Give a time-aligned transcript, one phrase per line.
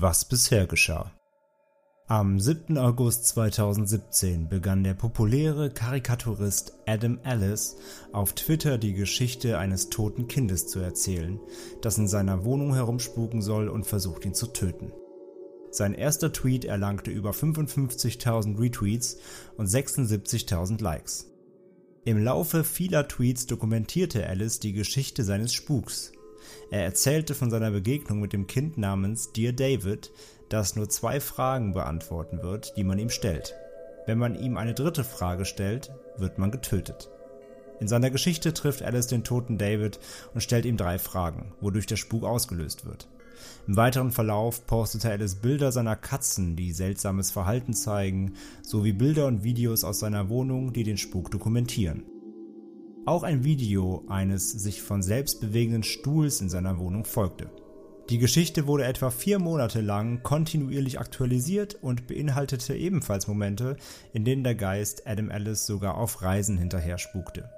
[0.00, 1.10] Was bisher geschah.
[2.06, 2.78] Am 7.
[2.78, 7.76] August 2017 begann der populäre Karikaturist Adam Ellis
[8.12, 11.40] auf Twitter die Geschichte eines toten Kindes zu erzählen,
[11.82, 14.92] das in seiner Wohnung herumspuken soll und versucht ihn zu töten.
[15.72, 19.16] Sein erster Tweet erlangte über 55.000 Retweets
[19.56, 21.26] und 76.000 Likes.
[22.04, 26.12] Im Laufe vieler Tweets dokumentierte Alice die Geschichte seines Spuks.
[26.70, 30.10] Er erzählte von seiner Begegnung mit dem Kind namens Dear David,
[30.48, 33.54] das nur zwei Fragen beantworten wird, die man ihm stellt.
[34.06, 37.10] Wenn man ihm eine dritte Frage stellt, wird man getötet.
[37.80, 40.00] In seiner Geschichte trifft Alice den toten David
[40.34, 43.08] und stellt ihm drei Fragen, wodurch der Spuk ausgelöst wird.
[43.68, 49.44] Im weiteren Verlauf postete Alice Bilder seiner Katzen, die seltsames Verhalten zeigen, sowie Bilder und
[49.44, 52.04] Videos aus seiner Wohnung, die den Spuk dokumentieren.
[53.08, 57.48] Auch ein Video eines sich von selbst bewegenden Stuhls in seiner Wohnung folgte.
[58.10, 63.78] Die Geschichte wurde etwa vier Monate lang kontinuierlich aktualisiert und beinhaltete ebenfalls Momente,
[64.12, 67.48] in denen der Geist Adam Ellis sogar auf Reisen hinterher spukte.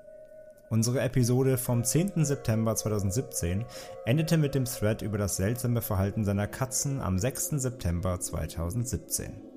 [0.68, 2.24] Unsere Episode vom 10.
[2.24, 3.64] September 2017
[4.06, 7.60] endete mit dem Thread über das seltsame Verhalten seiner Katzen am 6.
[7.60, 9.49] September 2017.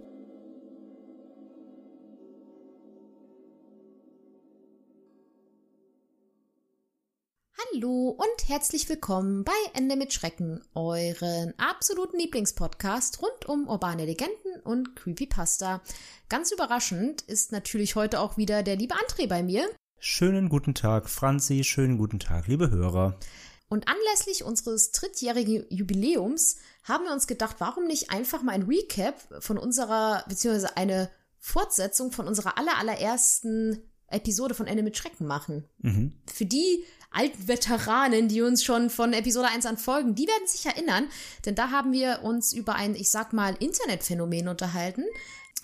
[7.83, 14.61] Hallo und herzlich willkommen bei Ende mit Schrecken, euren absoluten Lieblingspodcast rund um urbane Legenden
[14.63, 15.81] und Creepypasta.
[16.29, 19.67] Ganz überraschend ist natürlich heute auch wieder der liebe André bei mir.
[19.99, 23.19] Schönen guten Tag, Franzi, schönen guten Tag, liebe Hörer.
[23.67, 26.55] Und anlässlich unseres drittjährigen Jubiläums
[26.85, 32.13] haben wir uns gedacht, warum nicht einfach mal ein Recap von unserer, beziehungsweise eine Fortsetzung
[32.13, 35.65] von unserer aller, allerersten Episode von Ende mit Schrecken machen.
[35.79, 36.13] Mhm.
[36.31, 36.83] Für die
[37.13, 41.07] alten Veteranen, die uns schon von Episode 1 an folgen, die werden sich erinnern,
[41.45, 45.05] denn da haben wir uns über ein, ich sag mal, Internetphänomen unterhalten,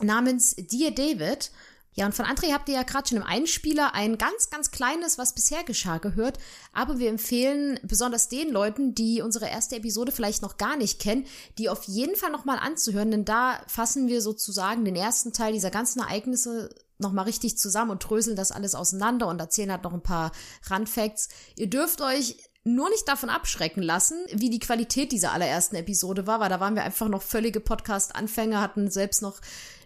[0.02, 1.52] namens Dear David.
[1.96, 5.18] Ja, und von André habt ihr ja gerade schon im Einspieler ein ganz, ganz kleines,
[5.18, 6.38] was bisher geschah, gehört.
[6.72, 11.26] Aber wir empfehlen besonders den Leuten, die unsere erste Episode vielleicht noch gar nicht kennen,
[11.58, 15.72] die auf jeden Fall nochmal anzuhören, denn da fassen wir sozusagen den ersten Teil dieser
[15.72, 20.04] ganzen Ereignisse nochmal richtig zusammen und dröseln das alles auseinander und erzählen halt noch ein
[20.04, 20.32] paar
[20.68, 21.30] Randfacts.
[21.56, 26.40] Ihr dürft euch nur nicht davon abschrecken lassen, wie die Qualität dieser allerersten Episode war,
[26.40, 29.40] weil da waren wir einfach noch völlige Podcast-Anfänger, hatten selbst noch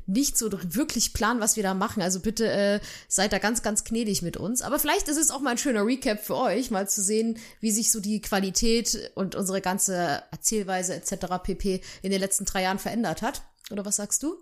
[0.06, 2.02] nicht so wirklich Plan, was wir da machen.
[2.02, 4.62] Also bitte äh, seid da ganz, ganz gnädig mit uns.
[4.62, 7.72] Aber vielleicht ist es auch mal ein schöner Recap für euch, mal zu sehen, wie
[7.72, 11.42] sich so die Qualität und unsere ganze Erzählweise etc.
[11.42, 11.82] pp.
[12.02, 13.44] in den letzten drei Jahren verändert hat.
[13.72, 14.36] Oder was sagst du?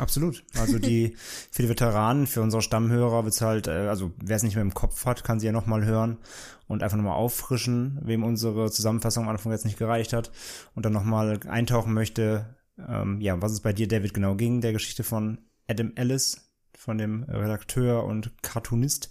[0.00, 0.42] Absolut.
[0.58, 1.14] Also die
[1.50, 4.74] für die Veteranen, für unsere Stammhörer wird's halt, äh, also wer es nicht mehr im
[4.74, 6.18] Kopf hat, kann sie ja nochmal hören
[6.66, 10.32] und einfach nochmal auffrischen, wem unsere Zusammenfassung am Anfang jetzt nicht gereicht hat
[10.74, 12.56] und dann nochmal eintauchen möchte,
[12.88, 15.38] ähm, ja, was es bei dir, David, genau ging, der Geschichte von
[15.68, 16.49] Adam Ellis,
[16.80, 19.10] von dem Redakteur und Cartoonist.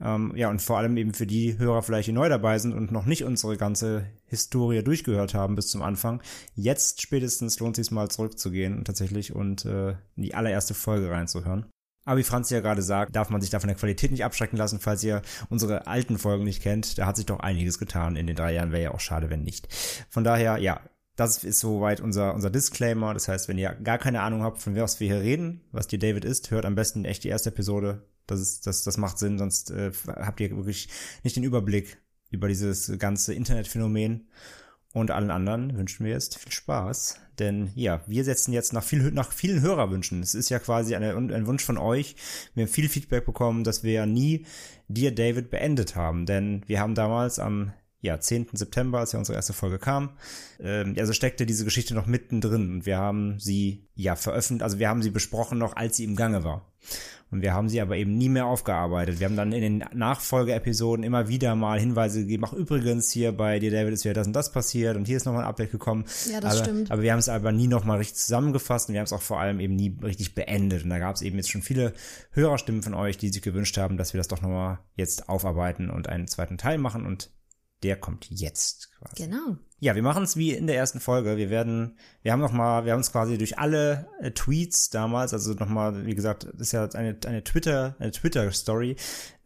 [0.00, 2.92] Ähm, ja, und vor allem eben für die Hörer vielleicht, die neu dabei sind und
[2.92, 6.22] noch nicht unsere ganze Historie durchgehört haben bis zum Anfang.
[6.54, 11.66] Jetzt spätestens lohnt es sich mal zurückzugehen tatsächlich und äh, in die allererste Folge reinzuhören.
[12.04, 14.56] Aber wie Franz ja gerade sagt, darf man sich da von der Qualität nicht abschrecken
[14.56, 16.96] lassen, falls ihr unsere alten Folgen nicht kennt.
[16.96, 19.42] Da hat sich doch einiges getan in den drei Jahren, wäre ja auch schade, wenn
[19.42, 19.68] nicht.
[20.08, 20.80] Von daher, ja,
[21.20, 23.12] das ist soweit unser, unser Disclaimer.
[23.12, 25.98] Das heißt, wenn ihr gar keine Ahnung habt, von was wir hier reden, was die
[25.98, 28.06] David ist, hört am besten echt die erste Episode.
[28.26, 30.88] Das ist, das, das macht Sinn, sonst äh, habt ihr wirklich
[31.22, 31.98] nicht den Überblick
[32.30, 34.28] über dieses ganze Internetphänomen.
[34.92, 37.20] Und allen anderen wünschen wir jetzt viel Spaß.
[37.38, 40.22] Denn ja, wir setzen jetzt nach, viel, nach vielen Hörerwünschen.
[40.22, 42.16] Es ist ja quasi eine, ein Wunsch von euch.
[42.54, 44.46] Wir haben viel Feedback bekommen, dass wir ja nie
[44.88, 46.24] Dear David beendet haben.
[46.24, 48.48] Denn wir haben damals am ja, 10.
[48.52, 50.10] September, als ja unsere erste Folge kam.
[50.58, 54.88] Ähm, also steckte diese Geschichte noch mittendrin und wir haben sie ja veröffentlicht, also wir
[54.88, 56.66] haben sie besprochen noch, als sie im Gange war.
[57.30, 59.20] Und wir haben sie aber eben nie mehr aufgearbeitet.
[59.20, 63.60] Wir haben dann in den Nachfolgeepisoden immer wieder mal Hinweise gegeben, ach übrigens, hier bei
[63.60, 66.06] dir David ist wieder das und das passiert und hier ist nochmal ein Update gekommen.
[66.32, 66.90] Ja, das aber, stimmt.
[66.90, 69.38] Aber wir haben es aber nie nochmal richtig zusammengefasst und wir haben es auch vor
[69.38, 70.82] allem eben nie richtig beendet.
[70.82, 71.92] Und da gab es eben jetzt schon viele
[72.32, 76.08] Hörerstimmen von euch, die sich gewünscht haben, dass wir das doch nochmal jetzt aufarbeiten und
[76.08, 77.30] einen zweiten Teil machen und
[77.82, 79.24] der kommt jetzt quasi.
[79.24, 79.56] Genau.
[79.78, 81.38] Ja, wir machen es wie in der ersten Folge.
[81.38, 85.32] Wir werden, wir haben noch mal, wir haben uns quasi durch alle äh, Tweets damals,
[85.32, 88.96] also noch mal, wie gesagt, das ist ja eine, eine Twitter, eine Twitter-Story.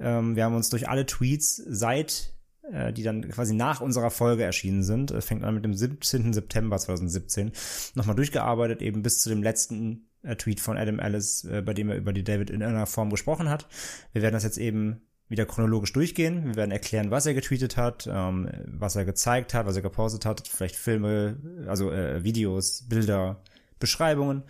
[0.01, 2.35] Ähm, wir haben uns durch alle Tweets seit
[2.73, 6.33] äh, die dann quasi nach unserer Folge erschienen sind, äh, fängt an mit dem 17.
[6.33, 7.53] September 2017,
[7.95, 11.91] nochmal durchgearbeitet, eben bis zu dem letzten äh, Tweet von Adam Ellis, äh, bei dem
[11.91, 13.69] er über die David in einer Form gesprochen hat.
[14.13, 16.45] Wir werden das jetzt eben wieder chronologisch durchgehen.
[16.47, 20.27] Wir werden erklären, was er getweetet hat, ähm, was er gezeigt hat, was er gepostet
[20.27, 23.43] hat, vielleicht Filme, also äh, Videos, Bilder,
[23.79, 24.43] Beschreibungen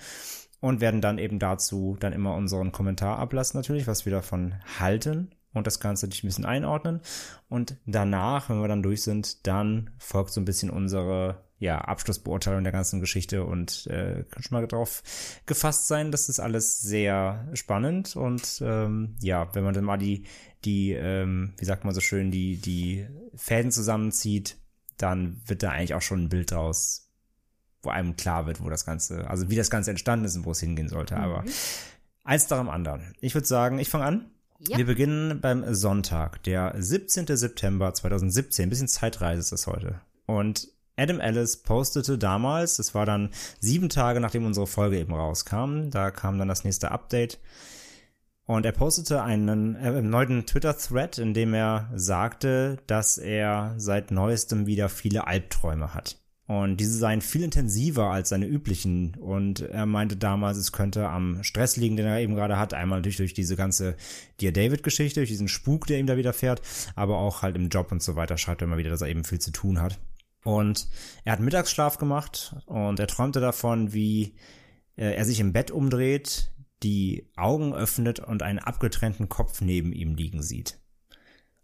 [0.61, 5.31] und werden dann eben dazu dann immer unseren Kommentar ablassen natürlich, was wir davon halten
[5.53, 7.01] und das Ganze natürlich ein bisschen einordnen.
[7.49, 12.65] Und danach, wenn wir dann durch sind, dann folgt so ein bisschen unsere ja, Abschlussbeurteilung
[12.65, 15.03] der ganzen Geschichte und äh, kann schon mal darauf
[15.47, 20.27] gefasst sein, das ist alles sehr spannend und ähm, ja, wenn man dann mal die
[20.65, 24.57] die, ähm, wie sagt man so schön, die, die Fäden zusammenzieht,
[24.97, 27.11] dann wird da eigentlich auch schon ein Bild draus,
[27.83, 30.53] wo einem klar wird, wo das Ganze, also wie das Ganze entstanden ist und wo
[30.53, 31.17] es hingehen sollte.
[31.17, 31.21] Mhm.
[31.21, 31.45] Aber
[32.25, 33.15] eins darum anderen.
[33.21, 34.31] Ich würde sagen, ich fange an.
[34.69, 34.79] Ja.
[34.79, 37.27] Wir beginnen beim Sonntag, der 17.
[37.37, 38.65] September 2017.
[38.65, 40.01] Ein bisschen Zeitreise ist das heute.
[40.27, 43.31] Und Adam Ellis postete damals, das war dann
[43.61, 47.41] sieben Tage nachdem unsere Folge eben rauskam, da kam dann das nächste Update,
[48.47, 54.67] und er postete einen äh, neuen Twitter-Thread, in dem er sagte, dass er seit neuestem
[54.67, 56.19] wieder viele Albträume hat.
[56.47, 59.15] Und diese seien viel intensiver als seine üblichen.
[59.15, 62.75] Und er meinte damals, es könnte am Stress liegen, den er eben gerade hat.
[62.75, 63.97] Einmal natürlich durch diese ganze
[64.43, 66.61] Dear David-Geschichte, durch diesen Spuk, der ihm da widerfährt,
[66.97, 69.25] aber auch halt im Job und so weiter schreibt er immer wieder, dass er eben
[69.25, 69.99] viel zu tun hat.
[70.45, 70.89] Und
[71.25, 74.37] er hat Mittagsschlaf gemacht und er träumte davon, wie
[74.97, 76.53] äh, er sich im Bett umdreht,
[76.83, 80.79] die Augen öffnet und einen abgetrennten Kopf neben ihm liegen sieht.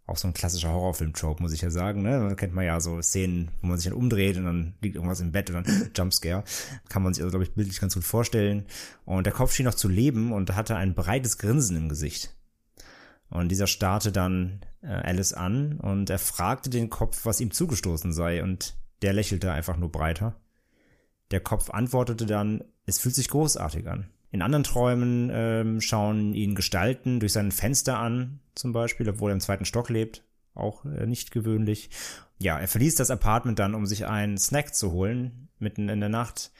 [0.07, 2.01] Auch so ein klassischer Horrorfilm-Trope, muss ich ja sagen.
[2.01, 2.27] Ne?
[2.27, 5.21] Da kennt man ja so Szenen, wo man sich dann umdreht und dann liegt irgendwas
[5.21, 6.43] im Bett und dann Jumpscare.
[6.89, 8.65] Kann man sich also, glaube ich, bildlich ganz gut vorstellen.
[9.05, 12.35] Und der Kopf schien noch zu leben und hatte ein breites Grinsen im Gesicht.
[13.31, 18.13] Und dieser starrte dann äh, Alice an und er fragte den Kopf, was ihm zugestoßen
[18.13, 20.35] sei, und der lächelte einfach nur breiter.
[21.31, 24.09] Der Kopf antwortete dann, es fühlt sich großartig an.
[24.31, 29.35] In anderen Träumen ähm, schauen ihn Gestalten durch sein Fenster an, zum Beispiel, obwohl er
[29.35, 30.23] im zweiten Stock lebt.
[30.53, 31.89] Auch äh, nicht gewöhnlich.
[32.37, 36.09] Ja, er verließ das Apartment dann, um sich einen Snack zu holen, mitten in der
[36.09, 36.51] Nacht.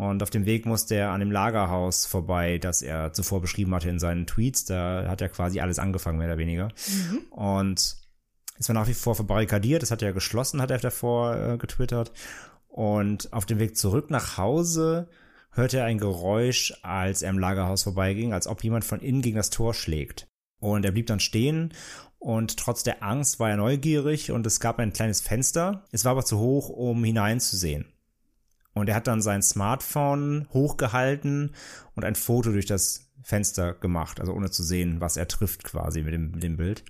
[0.00, 3.90] Und auf dem Weg musste er an dem Lagerhaus vorbei, das er zuvor beschrieben hatte
[3.90, 4.64] in seinen Tweets.
[4.64, 6.68] Da hat er quasi alles angefangen, mehr oder weniger.
[6.88, 7.18] Mhm.
[7.28, 7.96] Und
[8.58, 9.82] es war nach wie vor verbarrikadiert.
[9.82, 12.12] Das hat er geschlossen, hat er davor äh, getwittert.
[12.68, 15.10] Und auf dem Weg zurück nach Hause
[15.52, 19.36] hörte er ein Geräusch, als er im Lagerhaus vorbeiging, als ob jemand von innen gegen
[19.36, 20.26] das Tor schlägt.
[20.60, 21.74] Und er blieb dann stehen
[22.18, 25.84] und trotz der Angst war er neugierig und es gab ein kleines Fenster.
[25.92, 27.84] Es war aber zu hoch, um hineinzusehen.
[28.74, 31.54] Und er hat dann sein Smartphone hochgehalten
[31.94, 36.02] und ein Foto durch das Fenster gemacht, also ohne zu sehen, was er trifft quasi
[36.02, 36.84] mit dem, mit dem Bild.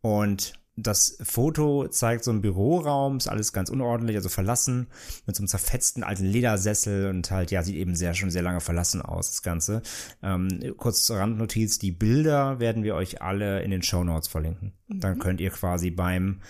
[0.00, 4.86] Und das Foto zeigt so einen Büroraum, ist alles ganz unordentlich, also verlassen,
[5.26, 8.60] mit so einem zerfetzten alten Ledersessel und halt, ja, sieht eben sehr, schon sehr lange
[8.60, 9.82] verlassen aus, das Ganze.
[10.22, 14.77] Ähm, kurz zur Randnotiz, die Bilder werden wir euch alle in den Show Notes verlinken.
[14.98, 15.00] Mhm.
[15.00, 16.40] Dann könnt ihr quasi beim,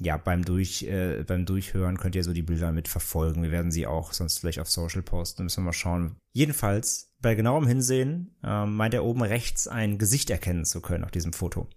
[0.00, 3.42] ja, beim Durch, äh, beim Durchhören könnt ihr so die Bilder mit verfolgen.
[3.42, 6.16] Wir werden sie auch sonst vielleicht auf Social posten, müssen wir mal schauen.
[6.32, 11.10] Jedenfalls, bei genauem Hinsehen, ähm, meint er oben rechts ein Gesicht erkennen zu können auf
[11.10, 11.68] diesem Foto.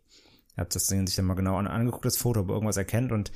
[0.55, 3.11] Er hat das Ding sich dann mal genau angeguckt, das Foto, ob er irgendwas erkennt
[3.11, 3.31] und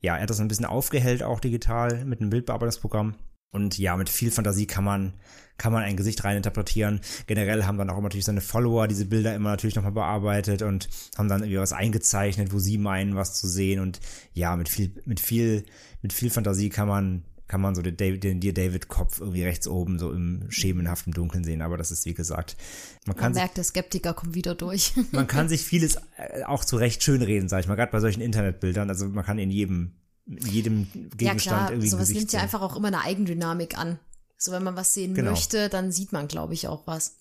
[0.00, 3.16] ja, er hat das ein bisschen aufgehellt, auch digital mit einem Bildbearbeitungsprogramm.
[3.52, 5.14] Und ja, mit viel Fantasie kann man,
[5.58, 7.00] kann man ein Gesicht rein interpretieren.
[7.26, 10.88] Generell haben dann auch immer natürlich seine Follower diese Bilder immer natürlich nochmal bearbeitet und
[11.18, 13.80] haben dann irgendwie was eingezeichnet, wo sie meinen, was zu sehen.
[13.80, 14.00] Und
[14.32, 15.64] ja, mit viel, mit viel,
[16.02, 19.66] mit viel Fantasie kann man kann man so den, David, den dir David-Kopf irgendwie rechts
[19.66, 21.62] oben so im schemenhaften Dunkeln sehen.
[21.62, 22.56] Aber das ist, wie gesagt,
[23.06, 23.32] man kann.
[23.32, 24.92] Man merkt, der Skeptiker kommt wieder durch.
[25.10, 28.20] man kann sich vieles äh, auch zu Recht schönreden, sag ich mal, gerade bei solchen
[28.20, 28.88] Internetbildern.
[28.88, 29.94] Also man kann in jedem,
[30.38, 33.98] jedem Gegenstand ja, klar, irgendwie sowas nimmt ja einfach auch immer eine Eigendynamik an.
[34.36, 35.30] So, wenn man was sehen genau.
[35.32, 37.16] möchte, dann sieht man, glaube ich, auch was.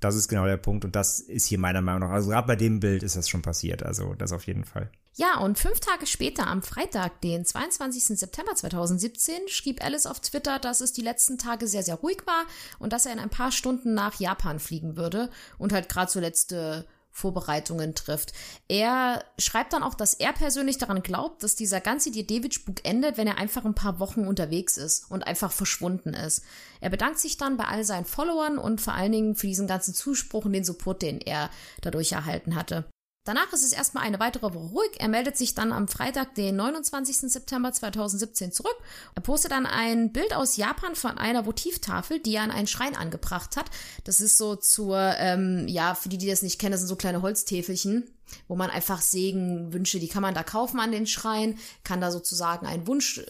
[0.00, 2.56] Das ist genau der Punkt und das ist hier meiner Meinung nach, also gerade bei
[2.56, 4.90] dem Bild ist das schon passiert, also das auf jeden Fall.
[5.14, 8.16] Ja, und fünf Tage später, am Freitag, den 22.
[8.16, 12.44] September 2017, schrieb Alice auf Twitter, dass es die letzten Tage sehr, sehr ruhig war
[12.78, 16.20] und dass er in ein paar Stunden nach Japan fliegen würde und halt gerade so
[16.20, 16.86] letzte
[17.18, 18.32] Vorbereitungen trifft.
[18.68, 23.26] Er schreibt dann auch, dass er persönlich daran glaubt, dass dieser ganze David-Spuk endet, wenn
[23.26, 26.44] er einfach ein paar Wochen unterwegs ist und einfach verschwunden ist.
[26.80, 29.94] Er bedankt sich dann bei all seinen Followern und vor allen Dingen für diesen ganzen
[29.94, 32.84] Zuspruch und den Support, den er dadurch erhalten hatte.
[33.28, 34.92] Danach ist es erstmal eine weitere Woche ruhig.
[34.96, 37.30] Er meldet sich dann am Freitag, den 29.
[37.30, 38.74] September 2017 zurück.
[39.14, 42.96] Er postet dann ein Bild aus Japan von einer Votivtafel, die er an einen Schrein
[42.96, 43.66] angebracht hat.
[44.04, 46.96] Das ist so zur, ähm, ja, für die, die das nicht kennen, das sind so
[46.96, 48.10] kleine Holztäfelchen,
[48.46, 52.10] wo man einfach Segen, Wünsche, die kann man da kaufen an den Schrein, kann da
[52.10, 53.20] sozusagen einen Wunsch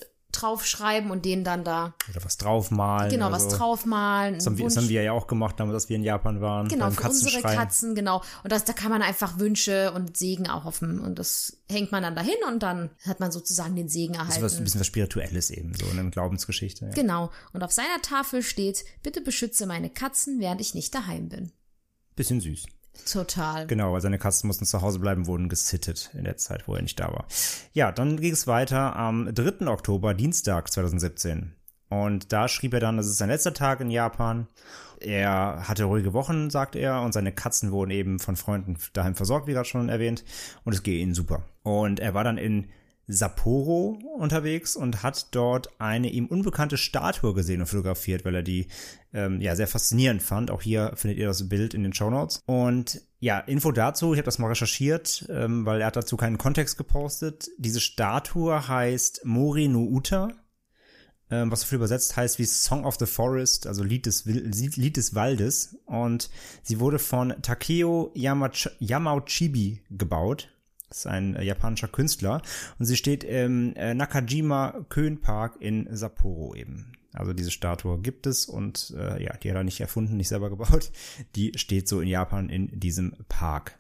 [0.41, 1.95] draufschreiben und den dann da.
[2.11, 3.11] Oder was draufmalen.
[3.11, 3.57] Genau, was so.
[3.57, 4.35] draufmalen.
[4.35, 6.69] Das haben, wir, das haben wir ja auch gemacht, damals, als wir in Japan waren.
[6.69, 8.23] Genau, für unsere Katzen, genau.
[8.43, 11.01] Und das, da kann man einfach Wünsche und Segen auch hoffen.
[11.01, 14.31] Und das hängt man dann dahin und dann hat man sozusagen den Segen erhalten.
[14.31, 16.87] Das ist was, ein bisschen was Spirituelles eben, so eine Glaubensgeschichte.
[16.87, 16.91] Ja.
[16.93, 17.31] Genau.
[17.53, 21.53] Und auf seiner Tafel steht, bitte beschütze meine Katzen, während ich nicht daheim bin.
[22.17, 22.65] Bisschen süß.
[23.11, 23.67] Total.
[23.67, 26.83] Genau, weil seine Katzen mussten zu Hause bleiben, wurden gesittet in der Zeit, wo er
[26.83, 27.27] nicht da war.
[27.73, 29.67] Ja, dann ging es weiter am 3.
[29.67, 31.55] Oktober, Dienstag 2017.
[31.89, 34.47] Und da schrieb er dann, das ist sein letzter Tag in Japan.
[35.01, 39.47] Er hatte ruhige Wochen, sagt er, und seine Katzen wurden eben von Freunden daheim versorgt,
[39.47, 40.25] wie gerade schon erwähnt.
[40.65, 41.45] Und es geht ihnen super.
[41.63, 42.69] Und er war dann in
[43.09, 48.69] Sapporo unterwegs und hat dort eine ihm unbekannte Statue gesehen und fotografiert, weil er die
[49.15, 50.51] ähm, ja sehr faszinierend fand.
[50.51, 52.43] Auch hier findet ihr das Bild in den Show Notes.
[52.45, 56.37] Und ja, Info dazu, ich habe das mal recherchiert, ähm, weil er hat dazu keinen
[56.37, 57.49] Kontext gepostet.
[57.57, 60.29] Diese Statue heißt Mori no Uta,
[61.31, 64.99] ähm, was so viel übersetzt heißt wie Song of the Forest, also Lied des, Lied
[64.99, 65.79] des Waldes.
[65.87, 66.29] Und
[66.63, 70.49] sie wurde von Takeo Yamauchibi gebaut
[70.89, 72.43] das ist ein äh, japanischer Künstler.
[72.79, 75.21] Und sie steht im äh, Nakajima Kön
[75.61, 76.93] in Sapporo eben.
[77.13, 80.51] Also diese Statue gibt es und äh, ja, die hat er nicht erfunden, nicht selber
[80.51, 80.91] gebaut.
[81.37, 83.79] Die steht so in Japan in diesem Park.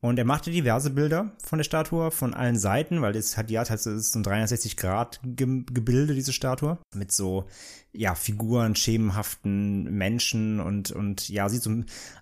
[0.00, 3.62] Und er machte diverse Bilder von der Statue von allen Seiten, weil es hat, ja,
[3.62, 6.78] es ist so ein 360 Grad Gebilde, diese Statue.
[6.94, 7.46] Mit so,
[7.92, 11.72] ja, Figuren, schemenhaften Menschen und, und ja, sieht so,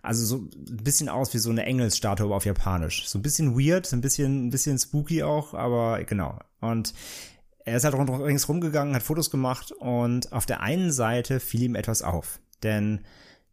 [0.03, 3.09] also so ein bisschen aus wie so eine Engelsstatue, aber auf Japanisch.
[3.09, 6.39] So ein bisschen weird, ein bisschen, ein bisschen spooky auch, aber genau.
[6.61, 6.95] Und
[7.65, 11.75] er ist halt rundherum rumgegangen, hat Fotos gemacht und auf der einen Seite fiel ihm
[11.75, 12.41] etwas auf.
[12.63, 13.01] Denn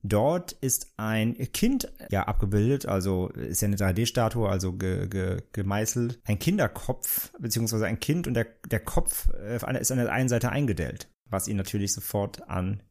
[0.03, 6.19] Dort ist ein Kind ja abgebildet, also ist ja eine 3D-Statue, also ge, ge, gemeißelt.
[6.25, 10.51] Ein Kinderkopf, beziehungsweise ein Kind und der, der Kopf äh, ist an der einen Seite
[10.51, 12.81] eingedellt, was ihn natürlich sofort an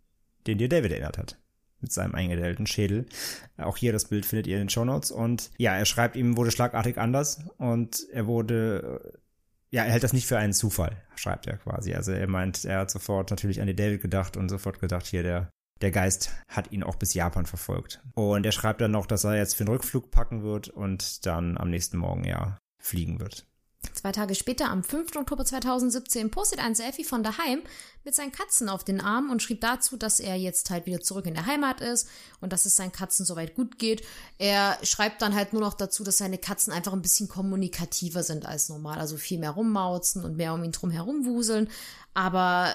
[0.46, 1.36] den dir David erinnert hat.
[1.80, 3.06] Mit seinem eingedellten Schädel.
[3.56, 5.10] Auch hier das Bild findet ihr in den Show Notes.
[5.10, 9.00] Und ja, er schreibt, ihm wurde schlagartig anders und er wurde
[9.70, 11.94] ja, er hält das nicht für einen Zufall, schreibt er quasi.
[11.94, 15.22] Also er meint, er hat sofort natürlich an die David gedacht und sofort gedacht, hier,
[15.22, 18.02] der, der Geist hat ihn auch bis Japan verfolgt.
[18.14, 21.56] Und er schreibt dann noch, dass er jetzt für den Rückflug packen wird und dann
[21.56, 23.46] am nächsten Morgen ja fliegen wird.
[23.94, 25.16] Zwei Tage später, am 5.
[25.16, 27.62] Oktober 2017, postet ein Selfie von daheim
[28.04, 31.24] mit seinen Katzen auf den Arm und schrieb dazu, dass er jetzt halt wieder zurück
[31.24, 32.06] in der Heimat ist
[32.42, 34.04] und dass es seinen Katzen soweit gut geht.
[34.36, 38.44] Er schreibt dann halt nur noch dazu, dass seine Katzen einfach ein bisschen kommunikativer sind
[38.44, 41.70] als normal, also viel mehr rummauzen und mehr um ihn drum herum wuseln.
[42.12, 42.74] Aber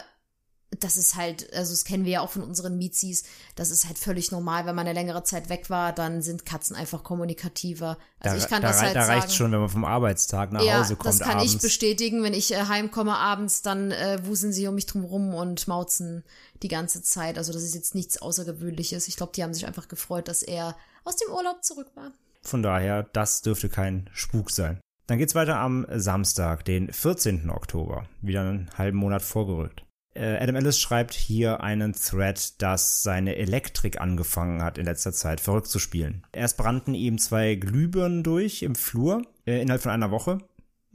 [0.79, 3.24] das ist halt, also das kennen wir ja auch von unseren Mizis,
[3.55, 6.75] das ist halt völlig normal, wenn man eine längere Zeit weg war, dann sind Katzen
[6.75, 7.98] einfach kommunikativer.
[8.19, 10.63] Also da, ich kann da, das halt da reicht schon, wenn man vom Arbeitstag nach
[10.63, 11.53] ja, Hause kommt das kann abends.
[11.53, 15.34] ich bestätigen, wenn ich äh, heimkomme abends, dann äh, wuseln sie um mich drum rum
[15.34, 16.24] und mauzen
[16.63, 17.38] die ganze Zeit.
[17.38, 19.07] Also das ist jetzt nichts Außergewöhnliches.
[19.07, 22.12] Ich glaube, die haben sich einfach gefreut, dass er aus dem Urlaub zurück war.
[22.41, 24.79] Von daher, das dürfte kein Spuk sein.
[25.07, 27.50] Dann geht's weiter am Samstag, den 14.
[27.51, 28.05] Oktober.
[28.22, 29.85] Wieder einen halben Monat vorgerückt.
[30.15, 35.41] Äh, Adam Ellis schreibt hier einen Thread, dass seine Elektrik angefangen hat in letzter Zeit
[35.41, 36.24] verrückt zu spielen.
[36.31, 40.39] Erst brannten ihm zwei Glühbirnen durch im Flur äh, innerhalb von einer Woche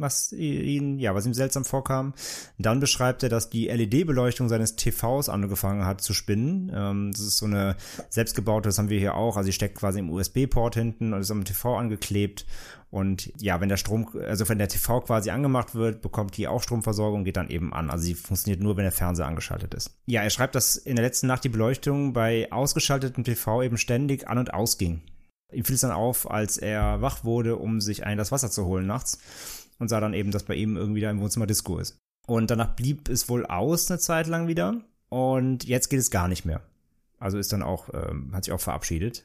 [0.00, 2.14] was ihn, ja, was ihm seltsam vorkam.
[2.58, 6.70] Dann beschreibt er, dass die LED-Beleuchtung seines TVs angefangen hat zu spinnen.
[6.74, 7.76] Ähm, das ist so eine
[8.08, 9.36] selbstgebaute, das haben wir hier auch.
[9.36, 12.46] Also sie steckt quasi im USB-Port hinten und ist am TV angeklebt.
[12.90, 16.62] Und ja, wenn der Strom, also wenn der TV quasi angemacht wird, bekommt die auch
[16.62, 17.88] Stromversorgung, geht dann eben an.
[17.88, 19.96] Also sie funktioniert nur, wenn der Fernseher angeschaltet ist.
[20.06, 24.26] Ja, er schreibt, dass in der letzten Nacht die Beleuchtung bei ausgeschaltetem TV eben ständig
[24.26, 25.02] an und ausging.
[25.52, 28.66] Ihm fiel es dann auf, als er wach wurde, um sich ein das Wasser zu
[28.66, 29.18] holen nachts
[29.80, 31.98] und sah dann eben, dass bei ihm irgendwie da im Wohnzimmer Disco ist.
[32.26, 36.28] Und danach blieb es wohl aus eine Zeit lang wieder und jetzt geht es gar
[36.28, 36.62] nicht mehr.
[37.18, 39.24] Also ist dann auch, ähm, hat sich auch verabschiedet.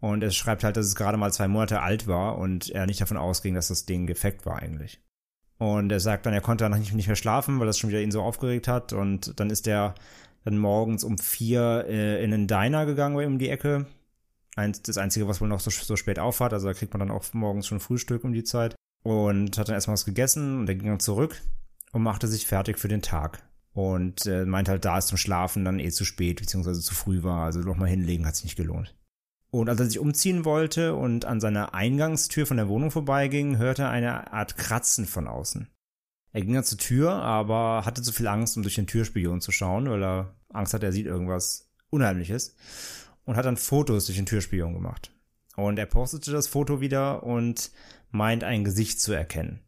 [0.00, 3.00] Und er schreibt halt, dass es gerade mal zwei Monate alt war und er nicht
[3.00, 5.00] davon ausging, dass das Ding defekt war eigentlich.
[5.58, 8.00] Und er sagt dann, er konnte danach nicht, nicht mehr schlafen, weil das schon wieder
[8.00, 8.92] ihn so aufgeregt hat.
[8.92, 9.96] Und dann ist er
[10.44, 13.86] dann morgens um vier äh, in einen Diner gegangen bei ihm um die Ecke.
[14.54, 16.52] Eins, das Einzige, was wohl noch so, so spät aufhat.
[16.52, 18.76] Also da kriegt man dann auch morgens schon Frühstück um die Zeit.
[19.02, 21.40] Und hat dann erstmal was gegessen und er ging dann zurück
[21.92, 23.42] und machte sich fertig für den Tag.
[23.72, 27.22] Und äh, meint halt, da es zum Schlafen dann eh zu spät, beziehungsweise zu früh
[27.22, 27.44] war.
[27.44, 28.94] Also nochmal hinlegen hat sich nicht gelohnt.
[29.50, 33.82] Und als er sich umziehen wollte und an seiner Eingangstür von der Wohnung vorbeiging, hörte
[33.82, 35.68] er eine Art Kratzen von außen.
[36.32, 39.52] Er ging dann zur Tür, aber hatte zu viel Angst, um durch den Türspion zu
[39.52, 42.54] schauen, weil er Angst hatte, er sieht irgendwas Unheimliches.
[43.24, 45.12] Und hat dann Fotos durch den Türspion gemacht.
[45.56, 47.70] Und er postete das Foto wieder und
[48.10, 49.60] meint ein Gesicht zu erkennen.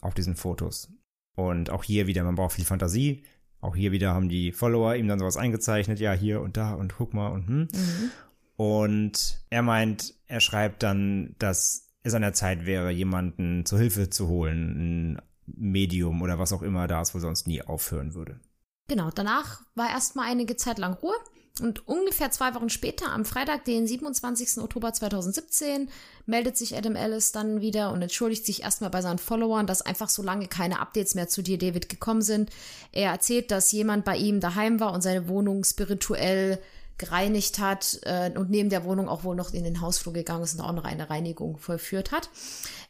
[0.00, 0.92] Auf diesen Fotos.
[1.34, 3.24] Und auch hier wieder, man braucht viel Fantasie.
[3.60, 5.98] Auch hier wieder haben die Follower ihm dann sowas eingezeichnet.
[5.98, 7.60] Ja, hier und da und guck mal und hm.
[7.60, 8.10] Mhm.
[8.56, 14.10] Und er meint, er schreibt dann, dass es an der Zeit wäre, jemanden zur Hilfe
[14.10, 18.40] zu holen, ein Medium oder was auch immer da es wohl sonst nie aufhören würde.
[18.86, 21.14] Genau, danach war erstmal einige Zeit lang Ruhe.
[21.60, 24.58] Und ungefähr zwei Wochen später, am Freitag, den 27.
[24.58, 25.88] Oktober 2017,
[26.26, 30.08] meldet sich Adam Ellis dann wieder und entschuldigt sich erstmal bei seinen Followern, dass einfach
[30.08, 32.50] so lange keine Updates mehr zu dir, David, gekommen sind.
[32.90, 36.58] Er erzählt, dass jemand bei ihm daheim war und seine Wohnung spirituell
[36.96, 40.54] gereinigt hat äh, und neben der Wohnung auch wohl noch in den Hausflur gegangen ist
[40.54, 42.30] und auch noch eine Reinigung vollführt hat.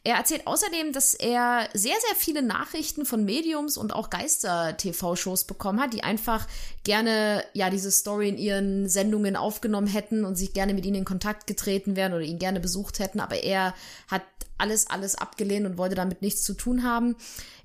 [0.03, 5.81] Er erzählt außerdem, dass er sehr, sehr viele Nachrichten von Mediums und auch Geister-TV-Shows bekommen
[5.81, 6.47] hat, die einfach
[6.83, 11.05] gerne ja diese Story in ihren Sendungen aufgenommen hätten und sich gerne mit ihnen in
[11.05, 13.73] Kontakt getreten wären oder ihn gerne besucht hätten, aber er
[14.07, 14.21] hat
[14.57, 17.15] alles, alles abgelehnt und wollte damit nichts zu tun haben.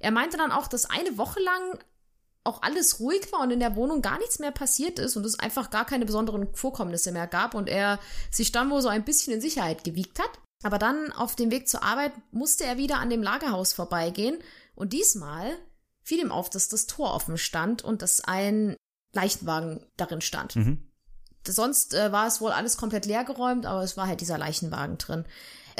[0.00, 1.78] Er meinte dann auch, dass eine Woche lang
[2.44, 5.38] auch alles ruhig war und in der Wohnung gar nichts mehr passiert ist und es
[5.38, 7.98] einfach gar keine besonderen Vorkommnisse mehr gab und er
[8.30, 10.30] sich dann wohl so ein bisschen in Sicherheit gewiegt hat.
[10.62, 14.38] Aber dann auf dem Weg zur Arbeit musste er wieder an dem Lagerhaus vorbeigehen
[14.74, 15.56] und diesmal
[16.02, 18.76] fiel ihm auf, dass das Tor offen stand und dass ein
[19.14, 20.56] Leichenwagen darin stand.
[20.56, 20.90] Mhm.
[21.46, 25.24] Sonst äh, war es wohl alles komplett leergeräumt, aber es war halt dieser Leichenwagen drin.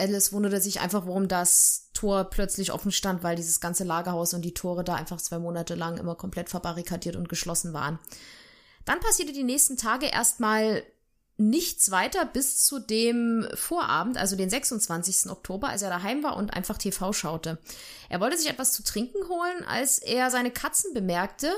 [0.00, 4.42] Alice wunderte sich einfach, warum das Tor plötzlich offen stand, weil dieses ganze Lagerhaus und
[4.42, 7.98] die Tore da einfach zwei Monate lang immer komplett verbarrikadiert und geschlossen waren.
[8.84, 10.82] Dann passierte die nächsten Tage erstmal
[11.36, 15.30] nichts weiter bis zu dem Vorabend, also den 26.
[15.30, 17.58] Oktober, als er daheim war und einfach TV schaute.
[18.08, 21.50] Er wollte sich etwas zu trinken holen, als er seine Katzen bemerkte,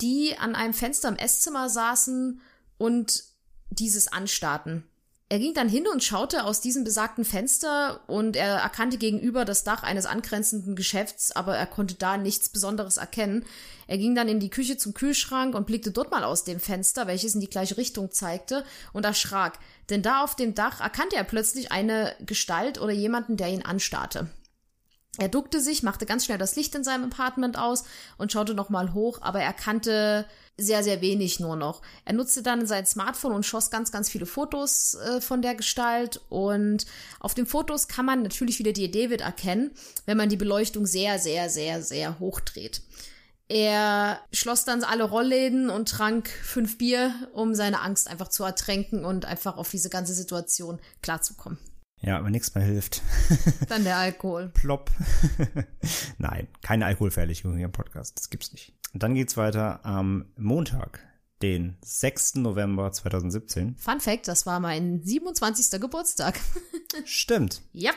[0.00, 2.40] die an einem Fenster im Esszimmer saßen
[2.78, 3.24] und
[3.70, 4.84] dieses anstarrten.
[5.32, 9.62] Er ging dann hin und schaute aus diesem besagten Fenster und er erkannte gegenüber das
[9.62, 13.46] Dach eines angrenzenden Geschäfts, aber er konnte da nichts Besonderes erkennen.
[13.86, 17.06] Er ging dann in die Küche zum Kühlschrank und blickte dort mal aus dem Fenster,
[17.06, 21.22] welches in die gleiche Richtung zeigte, und erschrak, denn da auf dem Dach erkannte er
[21.22, 24.28] plötzlich eine Gestalt oder jemanden, der ihn anstarrte.
[25.18, 27.84] Er duckte sich, machte ganz schnell das Licht in seinem Apartment aus
[28.18, 30.26] und schaute nochmal hoch, aber er kannte
[30.60, 31.82] sehr, sehr wenig nur noch.
[32.04, 36.20] Er nutzte dann sein Smartphone und schoss ganz, ganz viele Fotos äh, von der Gestalt.
[36.28, 36.86] Und
[37.18, 39.72] auf den Fotos kann man natürlich wieder die David erkennen,
[40.06, 42.82] wenn man die Beleuchtung sehr, sehr, sehr, sehr hoch dreht.
[43.48, 49.04] Er schloss dann alle Rollläden und trank fünf Bier, um seine Angst einfach zu ertränken
[49.04, 51.58] und einfach auf diese ganze Situation klarzukommen.
[52.00, 53.02] Ja, aber nichts mehr hilft.
[53.68, 54.50] Dann der Alkohol.
[54.54, 54.90] Plopp.
[56.18, 58.16] Nein, keine Alkoholverherrlichung hier im Podcast.
[58.16, 58.72] Das gibt's nicht.
[58.92, 61.00] Und dann geht's weiter am Montag,
[61.42, 62.36] den 6.
[62.36, 63.76] November 2017.
[63.76, 65.80] Fun Fact, das war mein 27.
[65.80, 66.40] Geburtstag.
[67.04, 67.62] Stimmt.
[67.74, 67.94] Yep.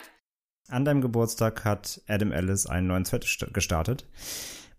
[0.70, 4.06] An deinem Geburtstag hat Adam Ellis einen neuen Thread gestartet.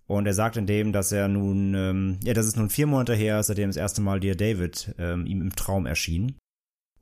[0.07, 3.15] Und er sagt in dem, dass er nun, ähm, ja, dass es nun vier Monate
[3.15, 6.37] her ist, seitdem das erste Mal Dear David ähm, ihm im Traum erschien.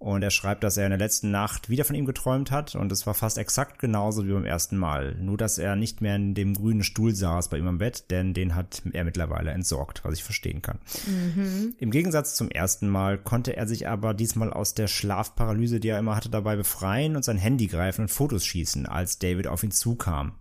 [0.02, 2.90] Und er schreibt, dass er in der letzten Nacht wieder von ihm geträumt hat und
[2.90, 5.14] es war fast exakt genauso wie beim ersten Mal.
[5.20, 8.34] Nur, dass er nicht mehr in dem grünen Stuhl saß bei ihm am Bett, denn
[8.34, 10.80] den hat er mittlerweile entsorgt, was ich verstehen kann.
[11.06, 11.76] Mhm.
[11.78, 16.00] Im Gegensatz zum ersten Mal konnte er sich aber diesmal aus der Schlafparalyse, die er
[16.00, 19.70] immer hatte, dabei befreien und sein Handy greifen und Fotos schießen, als David auf ihn
[19.70, 20.32] zukam.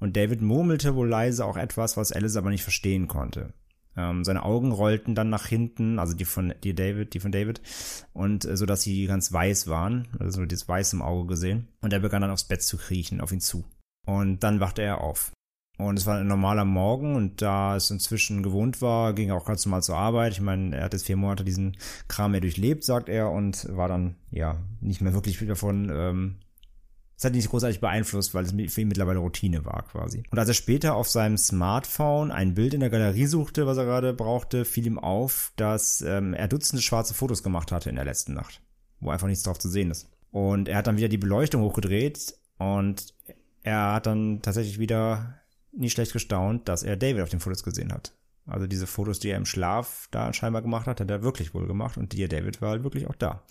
[0.00, 3.54] Und David murmelte wohl leise auch etwas, was Alice aber nicht verstehen konnte.
[3.98, 7.60] Ähm, seine Augen rollten dann nach hinten, also die von die David, die von David,
[8.12, 11.66] und äh, so dass sie ganz weiß waren, also das Weiß im Auge gesehen.
[11.80, 13.64] Und er begann dann aufs Bett zu kriechen, auf ihn zu.
[14.06, 15.32] Und dann wachte er auf.
[15.78, 19.46] Und es war ein normaler Morgen und da es inzwischen gewohnt war, ging er auch
[19.46, 20.32] ganz normal zur Arbeit.
[20.32, 21.76] Ich meine, er hat jetzt vier Monate diesen
[22.08, 26.36] Kram mehr durchlebt, sagt er, und war dann, ja, nicht mehr wirklich davon ähm,
[27.18, 30.22] es hat ihn nicht großartig beeinflusst, weil es für ihn mittlerweile Routine war quasi.
[30.30, 33.86] Und als er später auf seinem Smartphone ein Bild in der Galerie suchte, was er
[33.86, 38.04] gerade brauchte, fiel ihm auf, dass ähm, er Dutzende schwarze Fotos gemacht hatte in der
[38.04, 38.62] letzten Nacht,
[39.00, 40.08] wo einfach nichts drauf zu sehen ist.
[40.30, 43.12] Und er hat dann wieder die Beleuchtung hochgedreht und
[43.64, 45.40] er hat dann tatsächlich wieder
[45.72, 48.12] nie schlecht gestaunt, dass er David auf den Fotos gesehen hat.
[48.46, 51.66] Also diese Fotos, die er im Schlaf da scheinbar gemacht hat, hat er wirklich wohl
[51.66, 53.42] gemacht und die David war halt wirklich auch da.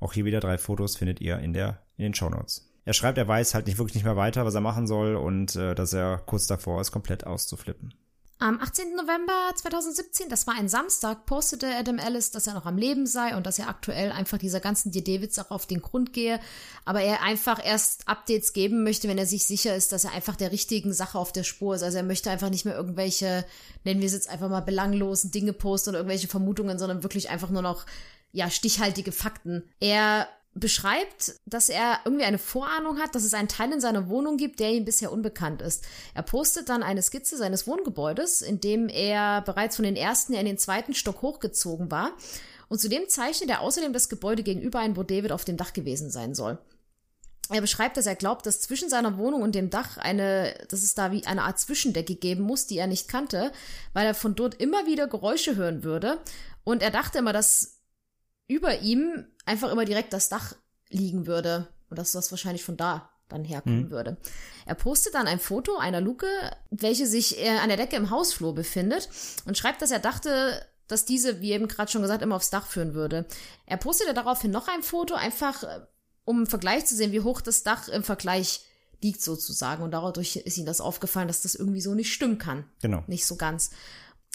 [0.00, 2.71] Auch hier wieder drei Fotos findet ihr in der in den Show Notes.
[2.84, 5.54] Er schreibt, er weiß halt nicht wirklich nicht mehr weiter, was er machen soll und
[5.56, 7.94] äh, dass er kurz davor ist, komplett auszuflippen.
[8.42, 8.96] Am 18.
[8.96, 13.36] November 2017, das war ein Samstag, postete Adam Ellis, dass er noch am Leben sei
[13.36, 16.40] und dass er aktuell einfach dieser ganzen Davids auch auf den Grund gehe,
[16.84, 20.34] aber er einfach erst Updates geben möchte, wenn er sich sicher ist, dass er einfach
[20.34, 21.84] der richtigen Sache auf der Spur ist.
[21.84, 23.44] Also er möchte einfach nicht mehr irgendwelche,
[23.84, 27.50] nennen wir es jetzt einfach mal belanglosen Dinge posten oder irgendwelche Vermutungen, sondern wirklich einfach
[27.50, 27.86] nur noch,
[28.32, 29.62] ja, stichhaltige Fakten.
[29.78, 34.36] Er beschreibt, dass er irgendwie eine Vorahnung hat, dass es einen Teil in seiner Wohnung
[34.36, 35.84] gibt, der ihm bisher unbekannt ist.
[36.14, 40.44] Er postet dann eine Skizze seines Wohngebäudes, in dem er bereits von den ersten in
[40.44, 42.12] den zweiten Stock hochgezogen war.
[42.68, 46.10] Und zudem zeichnet er außerdem das Gebäude gegenüber ein, wo David auf dem Dach gewesen
[46.10, 46.58] sein soll.
[47.50, 50.94] Er beschreibt, dass er glaubt, dass zwischen seiner Wohnung und dem Dach eine, dass es
[50.94, 53.52] da wie eine Art Zwischendecke geben muss, die er nicht kannte,
[53.92, 56.18] weil er von dort immer wieder Geräusche hören würde.
[56.64, 57.81] Und er dachte immer, dass
[58.48, 60.54] über ihm einfach immer direkt das Dach
[60.88, 63.90] liegen würde und dass das wahrscheinlich von da dann herkommen mhm.
[63.90, 64.16] würde.
[64.66, 66.26] Er postet dann ein Foto einer Luke,
[66.70, 69.08] welche sich äh, an der Decke im Hausflur befindet
[69.46, 72.66] und schreibt, dass er dachte, dass diese, wie eben gerade schon gesagt, immer aufs Dach
[72.66, 73.26] führen würde.
[73.66, 75.80] Er postete daraufhin noch ein Foto, einfach äh,
[76.24, 78.64] um im Vergleich zu sehen, wie hoch das Dach im Vergleich
[79.02, 79.82] liegt sozusagen.
[79.82, 82.64] Und dadurch ist ihm das aufgefallen, dass das irgendwie so nicht stimmen kann.
[82.80, 83.02] Genau.
[83.06, 83.70] Nicht so ganz.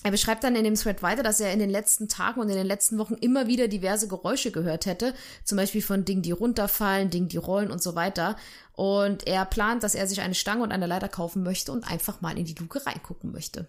[0.03, 2.55] Er beschreibt dann in dem Thread weiter, dass er in den letzten Tagen und in
[2.55, 7.09] den letzten Wochen immer wieder diverse Geräusche gehört hätte, zum Beispiel von Dingen, die runterfallen,
[7.09, 8.37] Dingen, die rollen und so weiter.
[8.73, 12.21] Und er plant, dass er sich eine Stange und eine Leiter kaufen möchte und einfach
[12.21, 13.67] mal in die Luke reingucken möchte.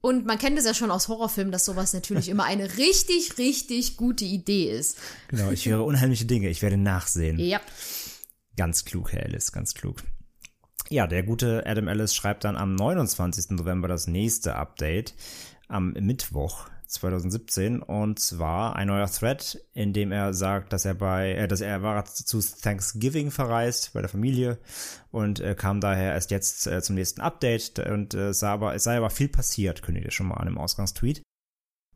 [0.00, 3.96] Und man kennt es ja schon aus Horrorfilmen, dass sowas natürlich immer eine richtig, richtig
[3.96, 4.98] gute Idee ist.
[5.28, 7.38] Genau, ich höre unheimliche Dinge, ich werde nachsehen.
[7.38, 7.60] Ja.
[8.56, 10.02] Ganz klug, Herr Ellis, ganz klug.
[10.90, 13.50] Ja, der gute Adam Ellis schreibt dann am 29.
[13.50, 15.14] November das nächste Update
[15.68, 21.32] am Mittwoch 2017 und zwar ein neuer Thread, in dem er sagt, dass er bei,
[21.32, 24.58] äh, dass er war zu Thanksgiving verreist bei der Familie
[25.10, 28.84] und äh, kam daher erst jetzt äh, zum nächsten Update und äh, sah aber, es
[28.84, 31.22] sei aber viel passiert, kündigt er schon mal an im Ausgangstweet.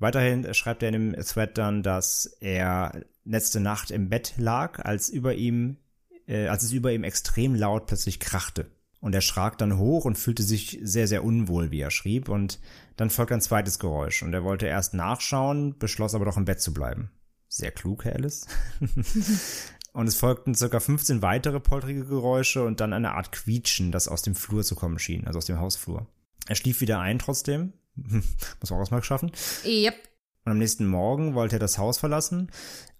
[0.00, 5.08] Weiterhin schreibt er in dem Thread dann, dass er letzte Nacht im Bett lag, als
[5.08, 5.78] über ihm,
[6.26, 8.66] äh, als es über ihm extrem laut plötzlich krachte.
[9.02, 12.28] Und er schrak dann hoch und fühlte sich sehr, sehr unwohl, wie er schrieb.
[12.28, 12.60] Und
[12.96, 14.22] dann folgte ein zweites Geräusch.
[14.22, 17.10] Und er wollte erst nachschauen, beschloss aber doch im Bett zu bleiben.
[17.48, 18.46] Sehr klug, Herr Alice.
[19.92, 24.22] und es folgten circa 15 weitere poltrige Geräusche und dann eine Art Quietschen, das aus
[24.22, 26.06] dem Flur zu kommen schien, also aus dem Hausflur.
[26.46, 27.72] Er schlief wieder ein trotzdem.
[27.96, 29.32] Muss auch erstmal schaffen.
[29.64, 29.96] Yep.
[30.44, 32.52] Und am nächsten Morgen wollte er das Haus verlassen,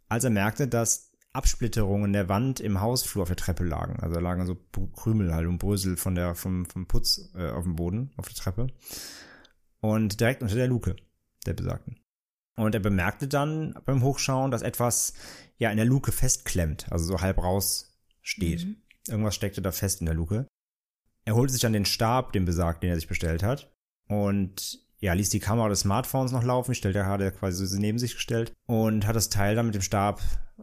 [0.09, 3.99] als er merkte, dass Absplitterungen der Wand im Hausflur auf der Treppe lagen.
[4.01, 4.57] Also da lagen so
[4.95, 8.37] Krümel halt und Brösel von der, vom, vom Putz äh, auf dem Boden, auf der
[8.37, 8.66] Treppe.
[9.81, 10.97] Und direkt unter der Luke,
[11.47, 11.99] der besagten.
[12.57, 15.14] Und er bemerkte dann beim Hochschauen, dass etwas
[15.57, 18.66] ja in der Luke festklemmt, also so halb raus steht.
[18.66, 18.77] Mhm.
[19.09, 20.47] Irgendwas steckte da fest in der Luke.
[21.25, 23.75] Er holte sich dann den Stab, den besagten, den er sich bestellt hat.
[24.07, 28.15] Und ja, ließ die Kamera des Smartphones noch laufen, stellte er hatte quasi neben sich
[28.15, 30.21] gestellt und hat das Teil dann mit dem Stab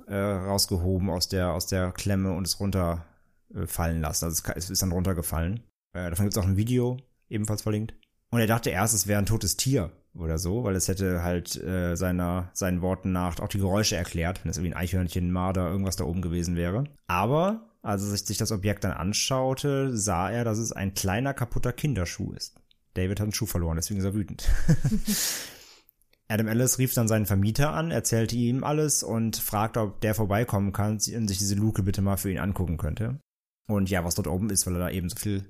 [0.07, 4.25] äh, rausgehoben aus der, aus der Klemme und es runterfallen äh, lassen.
[4.25, 5.59] Also es, es, ist dann runtergefallen.
[5.93, 6.97] Äh, davon gibt es auch ein Video,
[7.27, 7.93] ebenfalls verlinkt.
[8.31, 11.61] Und er dachte erst, es wäre ein totes Tier oder so, weil es hätte halt
[11.61, 15.31] äh, seiner, seinen Worten nach auch die Geräusche erklärt, wenn es irgendwie ein Eichhörnchen, ein
[15.33, 16.85] Marder, irgendwas da oben gewesen wäre.
[17.07, 21.73] Aber als er sich das Objekt dann anschaute, sah er, dass es ein kleiner kaputter
[21.73, 22.55] Kinderschuh ist.
[22.99, 24.47] David hat einen Schuh verloren, deswegen ist er wütend.
[26.27, 30.73] Adam Ellis rief dann seinen Vermieter an, erzählte ihm alles und fragte, ob der vorbeikommen
[30.73, 33.19] kann und sich diese Luke bitte mal für ihn angucken könnte.
[33.67, 35.45] Und ja, was dort oben ist, weil er da eben so viel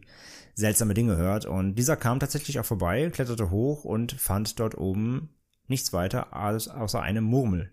[0.56, 1.46] seltsame Dinge hört.
[1.46, 5.30] Und dieser kam tatsächlich auch vorbei, kletterte hoch und fand dort oben
[5.68, 7.72] nichts weiter als außer eine Murmel.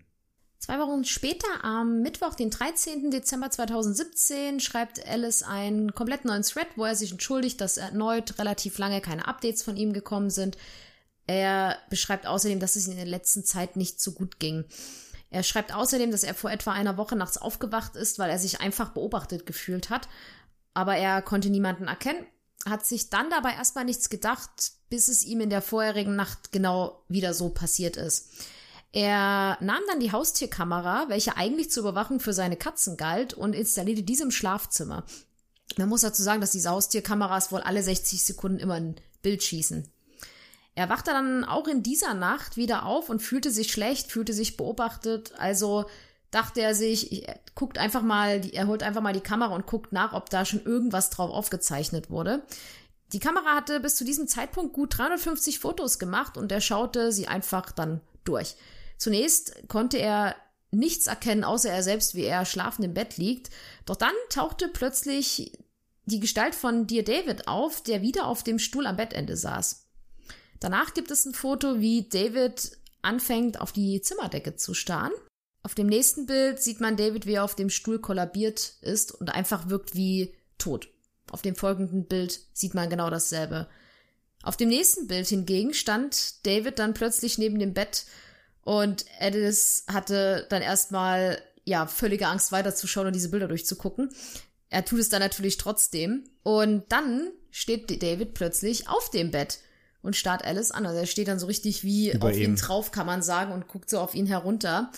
[0.59, 3.11] Zwei Wochen später, am Mittwoch, den 13.
[3.11, 8.77] Dezember 2017, schreibt Alice einen komplett neuen Thread, wo er sich entschuldigt, dass erneut relativ
[8.79, 10.57] lange keine Updates von ihm gekommen sind.
[11.27, 14.65] Er beschreibt außerdem, dass es in der letzten Zeit nicht so gut ging.
[15.29, 18.59] Er schreibt außerdem, dass er vor etwa einer Woche nachts aufgewacht ist, weil er sich
[18.59, 20.07] einfach beobachtet gefühlt hat.
[20.73, 22.25] Aber er konnte niemanden erkennen,
[22.65, 27.03] hat sich dann dabei erstmal nichts gedacht, bis es ihm in der vorherigen Nacht genau
[27.09, 28.31] wieder so passiert ist.
[28.91, 34.03] Er nahm dann die Haustierkamera, welche eigentlich zur Überwachung für seine Katzen galt, und installierte
[34.03, 35.03] diese im Schlafzimmer.
[35.77, 39.91] Man muss dazu sagen, dass diese Haustierkameras wohl alle 60 Sekunden immer ein Bild schießen.
[40.75, 44.57] Er wachte dann auch in dieser Nacht wieder auf und fühlte sich schlecht, fühlte sich
[44.57, 45.33] beobachtet.
[45.37, 45.85] Also
[46.31, 49.91] dachte er sich, er guckt einfach mal, er holt einfach mal die Kamera und guckt
[49.91, 52.43] nach, ob da schon irgendwas drauf aufgezeichnet wurde.
[53.13, 57.27] Die Kamera hatte bis zu diesem Zeitpunkt gut 350 Fotos gemacht und er schaute sie
[57.27, 58.55] einfach dann durch.
[58.97, 60.35] Zunächst konnte er
[60.71, 63.49] nichts erkennen, außer er selbst, wie er schlafend im Bett liegt.
[63.85, 65.51] Doch dann tauchte plötzlich
[66.05, 69.87] die Gestalt von Dear David auf, der wieder auf dem Stuhl am Bettende saß.
[70.59, 75.11] Danach gibt es ein Foto, wie David anfängt, auf die Zimmerdecke zu starren.
[75.63, 79.29] Auf dem nächsten Bild sieht man David, wie er auf dem Stuhl kollabiert ist und
[79.29, 80.89] einfach wirkt wie tot.
[81.29, 83.67] Auf dem folgenden Bild sieht man genau dasselbe.
[84.43, 88.05] Auf dem nächsten Bild hingegen stand David dann plötzlich neben dem Bett
[88.67, 94.09] und Edis hatte dann erstmal ja völlige Angst weiterzuschauen und diese Bilder durchzugucken.
[94.69, 99.59] Er tut es dann natürlich trotzdem und dann steht David plötzlich auf dem Bett
[100.01, 100.85] und starrt Alice an.
[100.85, 102.55] Also er steht dann so richtig wie Über auf ihn ihm.
[102.57, 104.91] drauf, kann man sagen, und guckt so auf ihn herunter.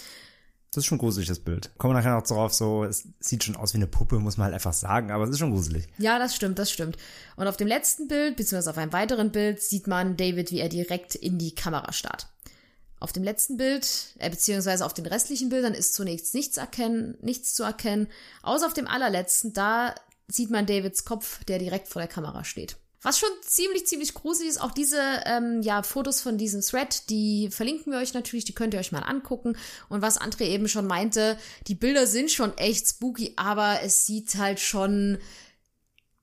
[0.71, 1.69] Das ist schon gruselig, das Bild.
[1.77, 4.45] Kommen wir nachher noch drauf, so, es sieht schon aus wie eine Puppe, muss man
[4.45, 5.87] halt einfach sagen, aber es ist schon gruselig.
[5.99, 6.97] Ja, das stimmt, das stimmt.
[7.35, 10.69] Und auf dem letzten Bild, beziehungsweise auf einem weiteren Bild, sieht man David, wie er
[10.69, 12.29] direkt in die Kamera starrt.
[12.99, 13.87] Auf dem letzten Bild,
[14.19, 18.07] äh, beziehungsweise auf den restlichen Bildern ist zunächst nichts erkennen, nichts zu erkennen,
[18.43, 19.95] außer auf dem allerletzten, da
[20.27, 22.77] sieht man Davids Kopf, der direkt vor der Kamera steht.
[23.01, 27.49] Was schon ziemlich, ziemlich gruselig ist, auch diese ähm, ja, Fotos von diesem Thread, die
[27.49, 29.57] verlinken wir euch natürlich, die könnt ihr euch mal angucken.
[29.87, 34.35] Und was André eben schon meinte, die Bilder sind schon echt spooky, aber es sieht
[34.35, 35.17] halt schon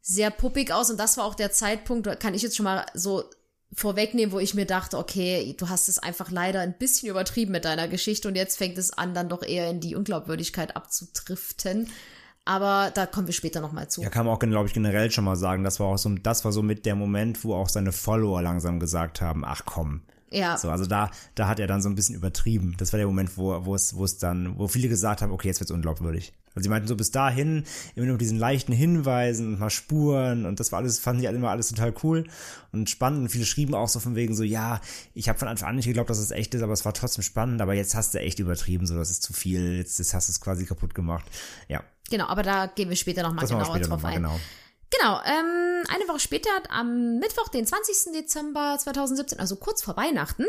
[0.02, 0.90] sehr puppig aus.
[0.90, 3.24] Und das war auch der Zeitpunkt, kann ich jetzt schon mal so
[3.72, 7.64] vorwegnehmen, wo ich mir dachte, okay, du hast es einfach leider ein bisschen übertrieben mit
[7.64, 11.88] deiner Geschichte und jetzt fängt es an, dann doch eher in die Unglaubwürdigkeit abzutriften.
[12.44, 14.02] Aber da kommen wir später nochmal zu.
[14.02, 16.44] Ja, kann man auch, glaube ich, generell schon mal sagen, das war auch so, das
[16.44, 20.02] war so mit der Moment, wo auch seine Follower langsam gesagt haben, ach komm.
[20.30, 20.56] Ja.
[20.58, 22.74] So, also da, da hat er dann so ein bisschen übertrieben.
[22.78, 25.48] Das war der Moment, wo, wo es, wo es dann, wo viele gesagt haben, okay,
[25.48, 26.32] jetzt wird's unglaubwürdig.
[26.54, 30.46] Also sie meinten so bis dahin immer nur mit diesen leichten Hinweisen und mal Spuren
[30.46, 32.24] und das war alles, fanden die alle immer alles total cool
[32.72, 34.80] und spannend und viele schrieben auch so von wegen so, ja,
[35.12, 37.22] ich habe von Anfang an nicht geglaubt, dass es echt ist, aber es war trotzdem
[37.22, 40.28] spannend, aber jetzt hast du echt übertrieben, so das ist zu viel, jetzt, jetzt hast
[40.28, 41.26] du es quasi kaputt gemacht.
[41.68, 44.22] Ja, Genau, aber da gehen wir später nochmal das genauer drauf nochmal, ein.
[44.22, 44.40] genau.
[44.90, 48.12] Genau, ähm, eine Woche später, am Mittwoch, den 20.
[48.12, 50.44] Dezember 2017, also kurz vor Weihnachten,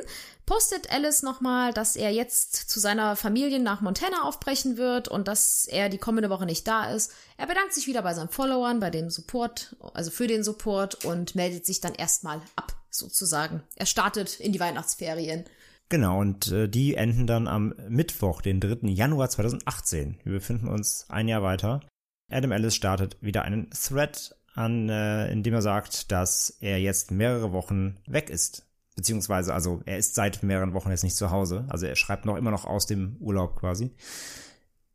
[0.46, 5.66] postet Alice nochmal, dass er jetzt zu seiner Familie nach Montana aufbrechen wird und dass
[5.66, 7.14] er die kommende Woche nicht da ist.
[7.38, 11.34] Er bedankt sich wieder bei seinen Followern, bei dem Support, also für den Support und
[11.34, 13.64] meldet sich dann erstmal ab, sozusagen.
[13.76, 15.46] Er startet in die Weihnachtsferien.
[15.90, 18.88] Genau, und äh, die enden dann am Mittwoch, den 3.
[18.90, 20.20] Januar 2018.
[20.24, 21.80] Wir befinden uns ein Jahr weiter.
[22.30, 27.12] Adam Ellis startet wieder einen Thread an, äh, in dem er sagt, dass er jetzt
[27.12, 28.66] mehrere Wochen weg ist.
[28.96, 31.66] Beziehungsweise, also er ist seit mehreren Wochen jetzt nicht zu Hause.
[31.70, 33.92] Also er schreibt noch immer noch aus dem Urlaub quasi.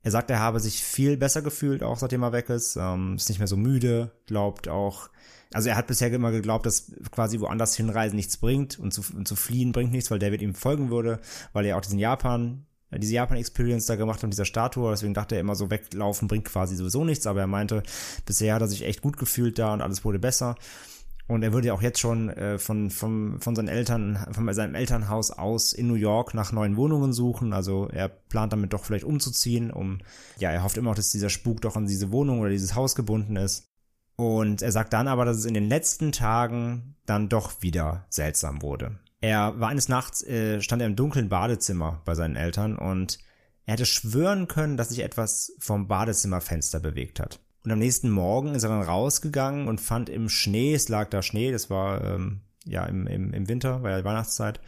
[0.02, 2.76] Er sagt, er habe sich viel besser gefühlt, auch seitdem er weg ist.
[2.76, 5.08] Ähm, ist nicht mehr so müde, glaubt auch.
[5.52, 9.28] Also er hat bisher immer geglaubt, dass quasi woanders hinreisen nichts bringt und zu, und
[9.28, 11.20] zu fliehen bringt nichts, weil David ihm folgen würde,
[11.52, 12.66] weil er auch diesen Japan,
[12.98, 14.90] diese Japan-Experience da gemacht mit dieser Statue.
[14.90, 17.26] Deswegen dachte er immer so, weglaufen bringt quasi sowieso nichts.
[17.26, 17.82] Aber er meinte,
[18.26, 20.56] bisher hat er sich echt gut gefühlt da und alles wurde besser.
[21.28, 24.74] Und er würde ja auch jetzt schon äh, von, von, von seinen Eltern, von seinem
[24.74, 27.52] Elternhaus aus in New York nach neuen Wohnungen suchen.
[27.52, 30.00] Also er plant damit doch vielleicht umzuziehen, um,
[30.38, 32.94] ja, er hofft immer noch, dass dieser Spuk doch an diese Wohnung oder dieses Haus
[32.94, 33.68] gebunden ist.
[34.16, 38.60] Und er sagt dann aber, dass es in den letzten Tagen dann doch wieder seltsam
[38.60, 38.98] wurde.
[39.22, 43.18] Er war eines Nachts, äh, stand er im dunklen Badezimmer bei seinen Eltern und
[43.64, 47.38] er hätte schwören können, dass sich etwas vom Badezimmerfenster bewegt hat.
[47.64, 51.22] Und am nächsten Morgen ist er dann rausgegangen und fand im Schnee, es lag da
[51.22, 54.60] Schnee, das war ähm, ja im, im, im Winter, war ja Weihnachtszeit,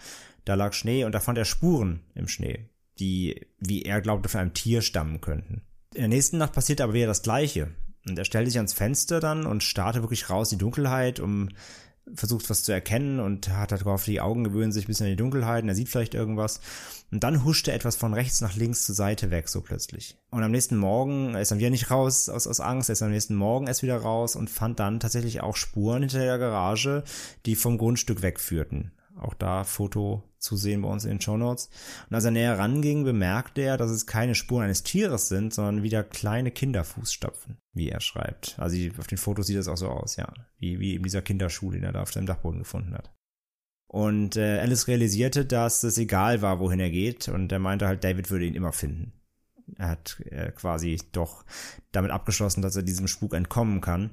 [0.45, 4.41] da lag Schnee und da fand er Spuren im Schnee, die, wie er glaubte, von
[4.41, 5.63] einem Tier stammen könnten.
[5.95, 7.75] In der nächsten Nacht passierte aber wieder das Gleiche.
[8.07, 11.49] Und er stellte sich ans Fenster dann und starrte wirklich raus in die Dunkelheit, um
[12.13, 15.13] versucht was zu erkennen und hat halt gehofft, die Augen gewöhnen sich ein bisschen an
[15.13, 16.61] die Dunkelheit er sieht vielleicht irgendwas.
[17.11, 20.17] Und dann huschte etwas von rechts nach links zur Seite weg, so plötzlich.
[20.31, 23.03] Und am nächsten Morgen, er ist dann wieder nicht raus aus, aus Angst, er ist
[23.03, 27.05] am nächsten Morgen erst wieder raus und fand dann tatsächlich auch Spuren hinter der Garage,
[27.47, 28.93] die vom Grundstück wegführten.
[29.17, 31.71] Auch da Foto zu sehen bei uns in den Show Notes.
[32.09, 35.83] Und als er näher ranging, bemerkte er, dass es keine Spuren eines Tieres sind, sondern
[35.83, 38.57] wieder kleine Kinderfußstapfen, wie er schreibt.
[38.59, 40.33] Also auf den Fotos sieht es auch so aus, ja.
[40.59, 43.13] Wie, wie eben dieser Kinderschuh, den er da auf seinem Dachboden gefunden hat.
[43.87, 47.29] Und äh, Alice realisierte, dass es egal war, wohin er geht.
[47.29, 49.13] Und er meinte halt, David würde ihn immer finden.
[49.77, 51.45] Er hat äh, quasi doch
[51.93, 54.11] damit abgeschlossen, dass er diesem Spuk entkommen kann.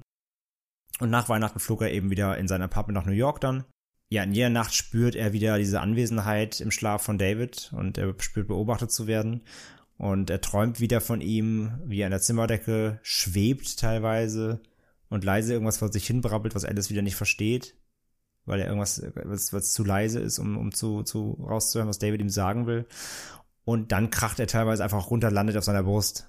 [1.00, 3.66] Und nach Weihnachten flog er eben wieder in sein Apartment nach New York dann.
[4.12, 8.14] Ja, in jeder Nacht spürt er wieder diese Anwesenheit im Schlaf von David und er
[8.20, 9.42] spürt beobachtet zu werden.
[9.98, 14.60] Und er träumt wieder von ihm, wie er an der Zimmerdecke schwebt teilweise
[15.08, 17.78] und leise irgendwas vor sich hin brabbelt, was Alice wieder nicht versteht,
[18.44, 22.20] weil er irgendwas, was, was zu leise ist, um, um zu, zu rauszuhören, was David
[22.20, 22.88] ihm sagen will.
[23.64, 26.28] Und dann kracht er teilweise einfach runter, landet auf seiner Brust.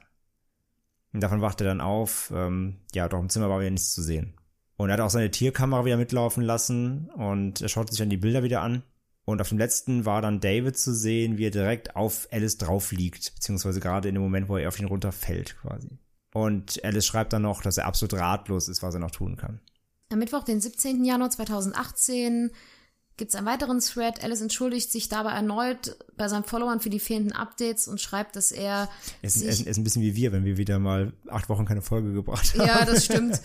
[1.12, 2.32] Und davon wacht er dann auf.
[2.32, 4.36] Ähm, ja, doch im Zimmer war wieder nichts zu sehen.
[4.76, 8.16] Und er hat auch seine Tierkamera wieder mitlaufen lassen und er schaut sich dann die
[8.16, 8.82] Bilder wieder an.
[9.24, 12.90] Und auf dem letzten war dann David zu sehen, wie er direkt auf Alice drauf
[12.90, 15.98] liegt, beziehungsweise gerade in dem Moment, wo er auf ihn runterfällt quasi.
[16.34, 19.60] Und Alice schreibt dann noch, dass er absolut ratlos ist, was er noch tun kann.
[20.10, 21.04] Am Mittwoch, den 17.
[21.04, 22.50] Januar 2018,
[23.16, 24.22] gibt es einen weiteren Thread.
[24.24, 28.52] Alice entschuldigt sich dabei erneut bei seinen Followern für die fehlenden Updates und schreibt, dass
[28.52, 28.88] er.
[29.20, 31.82] Er ist, er ist ein bisschen wie wir, wenn wir wieder mal acht Wochen keine
[31.82, 32.66] Folge gebracht haben.
[32.66, 33.40] Ja, das stimmt.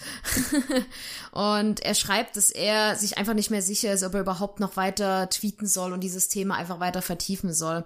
[1.31, 4.77] und er schreibt, dass er sich einfach nicht mehr sicher ist, ob er überhaupt noch
[4.77, 7.83] weiter tweeten soll und dieses Thema einfach weiter vertiefen soll.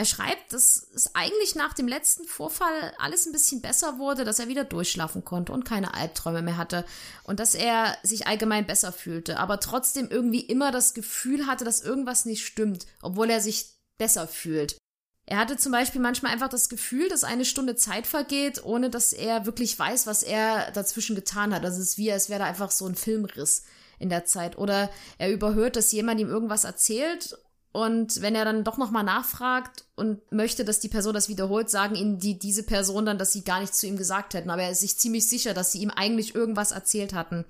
[0.00, 4.38] Er schreibt, dass es eigentlich nach dem letzten Vorfall alles ein bisschen besser wurde, dass
[4.38, 6.86] er wieder durchschlafen konnte und keine Albträume mehr hatte
[7.24, 11.82] und dass er sich allgemein besser fühlte, aber trotzdem irgendwie immer das Gefühl hatte, dass
[11.82, 14.78] irgendwas nicht stimmt, obwohl er sich besser fühlt.
[15.26, 19.12] Er hatte zum Beispiel manchmal einfach das Gefühl, dass eine Stunde Zeit vergeht, ohne dass
[19.12, 21.62] er wirklich weiß, was er dazwischen getan hat.
[21.62, 23.64] Also es ist wie, als wäre da einfach so ein Filmriss
[23.98, 24.56] in der Zeit.
[24.56, 27.36] Oder er überhört, dass jemand ihm irgendwas erzählt
[27.72, 31.94] und wenn er dann doch nochmal nachfragt und möchte, dass die Person das wiederholt, sagen
[31.94, 34.50] ihm die, diese Person dann, dass sie gar nichts zu ihm gesagt hätten.
[34.50, 37.44] Aber er ist sich ziemlich sicher, dass sie ihm eigentlich irgendwas erzählt hatten.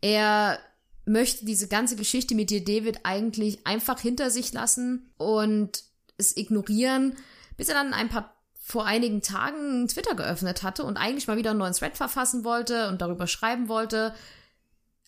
[0.00, 0.60] Er
[1.06, 5.82] möchte diese ganze Geschichte mit dir, David, eigentlich einfach hinter sich lassen und
[6.18, 7.16] es ignorieren,
[7.56, 11.50] bis er dann ein paar vor einigen Tagen Twitter geöffnet hatte und eigentlich mal wieder
[11.50, 14.14] einen neuen Thread verfassen wollte und darüber schreiben wollte,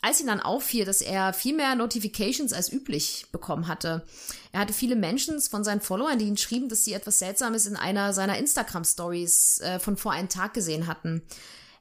[0.00, 4.06] als ihm dann auffiel, dass er viel mehr Notifications als üblich bekommen hatte.
[4.52, 7.76] Er hatte viele Mentions von seinen Followern, die ihn schrieben, dass sie etwas Seltsames in
[7.76, 11.22] einer seiner Instagram-Stories äh, von vor einem Tag gesehen hatten.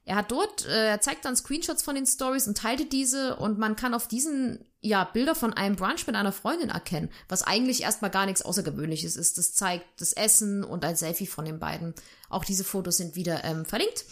[0.05, 3.59] Er hat dort, äh, er zeigt dann Screenshots von den Stories und teilte diese und
[3.59, 7.83] man kann auf diesen ja Bilder von einem Brunch mit einer Freundin erkennen, was eigentlich
[7.83, 9.37] erstmal gar nichts Außergewöhnliches ist.
[9.37, 11.93] Das zeigt das Essen und ein Selfie von den beiden.
[12.29, 14.05] Auch diese Fotos sind wieder ähm, verlinkt.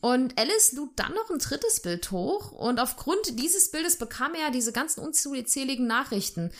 [0.00, 4.50] Und Alice lud dann noch ein drittes Bild hoch und aufgrund dieses Bildes bekam er
[4.50, 6.50] diese ganzen unzähligen Nachrichten.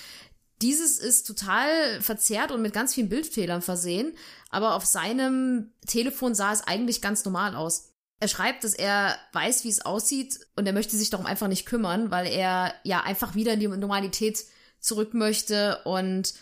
[0.60, 4.12] Dieses ist total verzerrt und mit ganz vielen Bildfehlern versehen,
[4.50, 7.94] aber auf seinem Telefon sah es eigentlich ganz normal aus.
[8.18, 11.64] Er schreibt, dass er weiß, wie es aussieht und er möchte sich darum einfach nicht
[11.64, 14.44] kümmern, weil er ja einfach wieder in die Normalität
[14.80, 16.34] zurück möchte und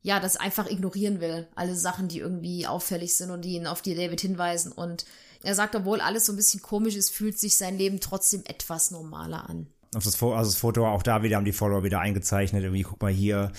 [0.00, 1.46] ja, das einfach ignorieren will.
[1.54, 5.04] Alle Sachen, die irgendwie auffällig sind und die ihn auf die David hinweisen und
[5.42, 8.90] er sagt, obwohl alles so ein bisschen komisch ist, fühlt sich sein Leben trotzdem etwas
[8.90, 9.68] normaler an.
[9.94, 12.62] Auf das, also das Foto auch da wieder haben die Follower wieder eingezeichnet.
[12.62, 13.52] Irgendwie, guck mal hier,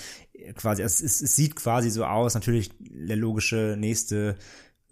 [0.54, 2.34] quasi, es, es, es sieht quasi so aus.
[2.34, 4.36] Natürlich der logische nächste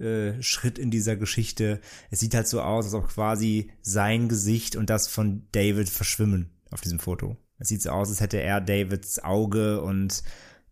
[0.00, 1.80] äh, Schritt in dieser Geschichte.
[2.10, 6.50] Es sieht halt so aus, als ob quasi sein Gesicht und das von David verschwimmen
[6.70, 7.36] auf diesem Foto.
[7.58, 10.22] Es sieht so aus, als hätte er Davids Auge und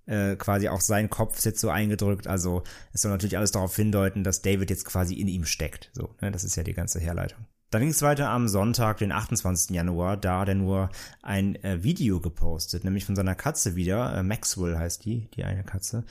[0.06, 2.26] äh, quasi auch sein Kopf ist jetzt so eingedrückt.
[2.26, 5.90] Also es soll natürlich alles darauf hindeuten, dass David jetzt quasi in ihm steckt.
[5.92, 6.30] So, ne?
[6.30, 7.44] das ist ja die ganze Herleitung.
[7.70, 9.74] Dann ging es weiter am Sonntag, den 28.
[9.74, 10.88] Januar, da hat er nur
[11.22, 15.64] ein äh, Video gepostet, nämlich von seiner Katze wieder, äh, Maxwell heißt die, die eine
[15.64, 16.04] Katze,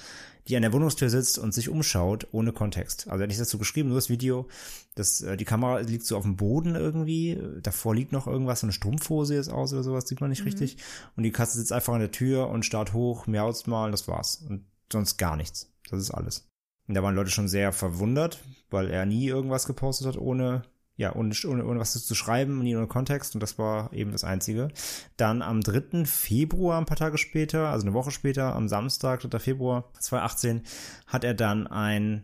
[0.49, 3.07] die an der Wohnungstür sitzt und sich umschaut, ohne Kontext.
[3.07, 4.47] Also er hat nicht dazu geschrieben, nur das Video,
[4.95, 8.65] das, äh, die Kamera liegt so auf dem Boden irgendwie, davor liegt noch irgendwas, so
[8.65, 10.47] eine Strumpfhose ist aus oder sowas, sieht man nicht mhm.
[10.47, 10.77] richtig.
[11.15, 14.45] Und die Katze sitzt einfach an der Tür und starrt hoch, miaut mal, das war's.
[14.49, 15.71] Und sonst gar nichts.
[15.89, 16.49] Das ist alles.
[16.87, 20.63] Und da waren Leute schon sehr verwundert, weil er nie irgendwas gepostet hat ohne
[20.97, 24.23] ja, ohne, ohne, ohne was zu schreiben, nie ohne Kontext und das war eben das
[24.23, 24.69] Einzige.
[25.17, 26.05] Dann am 3.
[26.05, 29.39] Februar, ein paar Tage später, also eine Woche später, am Samstag, 3.
[29.39, 30.63] Februar 2018,
[31.07, 32.23] hat er dann einen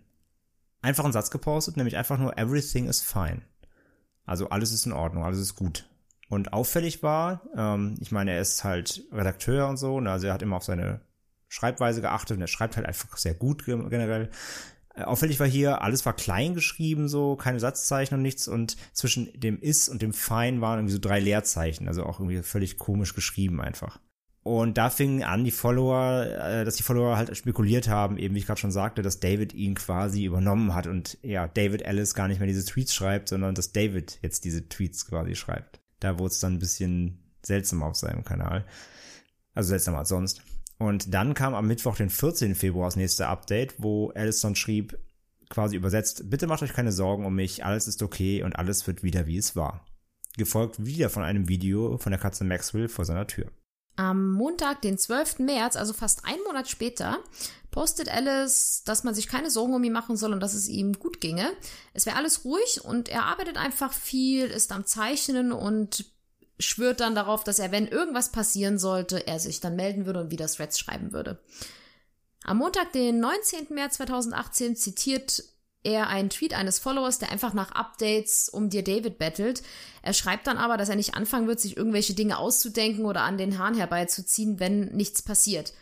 [0.81, 3.41] einfachen Satz gepostet, nämlich einfach nur Everything is fine.
[4.25, 5.89] Also alles ist in Ordnung, alles ist gut.
[6.29, 10.33] Und auffällig war, ähm, ich meine, er ist halt Redakteur und so, und also er
[10.33, 11.01] hat immer auf seine
[11.49, 14.29] Schreibweise geachtet und er schreibt halt einfach sehr gut generell.
[14.93, 19.31] Äh, auffällig war hier, alles war klein geschrieben, so, keine Satzzeichen und nichts und zwischen
[19.39, 23.13] dem is und dem fine waren irgendwie so drei Leerzeichen, also auch irgendwie völlig komisch
[23.13, 23.99] geschrieben einfach.
[24.43, 28.39] Und da fingen an die Follower, äh, dass die Follower halt spekuliert haben, eben wie
[28.39, 32.27] ich gerade schon sagte, dass David ihn quasi übernommen hat und ja, David Ellis gar
[32.27, 35.79] nicht mehr diese Tweets schreibt, sondern dass David jetzt diese Tweets quasi schreibt.
[35.99, 38.65] Da wurde es dann ein bisschen seltsam auf seinem Kanal.
[39.53, 40.41] Also seltsamer als sonst.
[40.81, 42.55] Und dann kam am Mittwoch, den 14.
[42.55, 44.97] Februar, das nächste Update, wo Allison schrieb,
[45.47, 49.03] quasi übersetzt, bitte macht euch keine Sorgen um mich, alles ist okay und alles wird
[49.03, 49.85] wieder wie es war.
[50.37, 53.51] Gefolgt wieder von einem Video von der Katze Maxwell vor seiner Tür.
[53.95, 55.37] Am Montag, den 12.
[55.39, 57.19] März, also fast einen Monat später,
[57.69, 60.93] postet Alice, dass man sich keine Sorgen um ihn machen soll und dass es ihm
[60.93, 61.51] gut ginge.
[61.93, 66.10] Es wäre alles ruhig und er arbeitet einfach viel, ist am Zeichnen und
[66.61, 70.31] schwört dann darauf, dass er, wenn irgendwas passieren sollte, er sich dann melden würde und
[70.31, 71.39] wieder Threads schreiben würde.
[72.43, 73.67] Am Montag, den 19.
[73.69, 75.43] März 2018, zitiert
[75.83, 79.63] er einen Tweet eines Followers, der einfach nach Updates um dir David bettelt.
[80.03, 83.37] Er schreibt dann aber, dass er nicht anfangen wird, sich irgendwelche Dinge auszudenken oder an
[83.37, 85.73] den Haaren herbeizuziehen, wenn nichts passiert.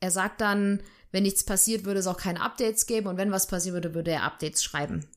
[0.00, 3.48] Er sagt dann, wenn nichts passiert, würde es auch keine Updates geben und wenn was
[3.48, 5.08] passieren würde, würde er Updates schreiben.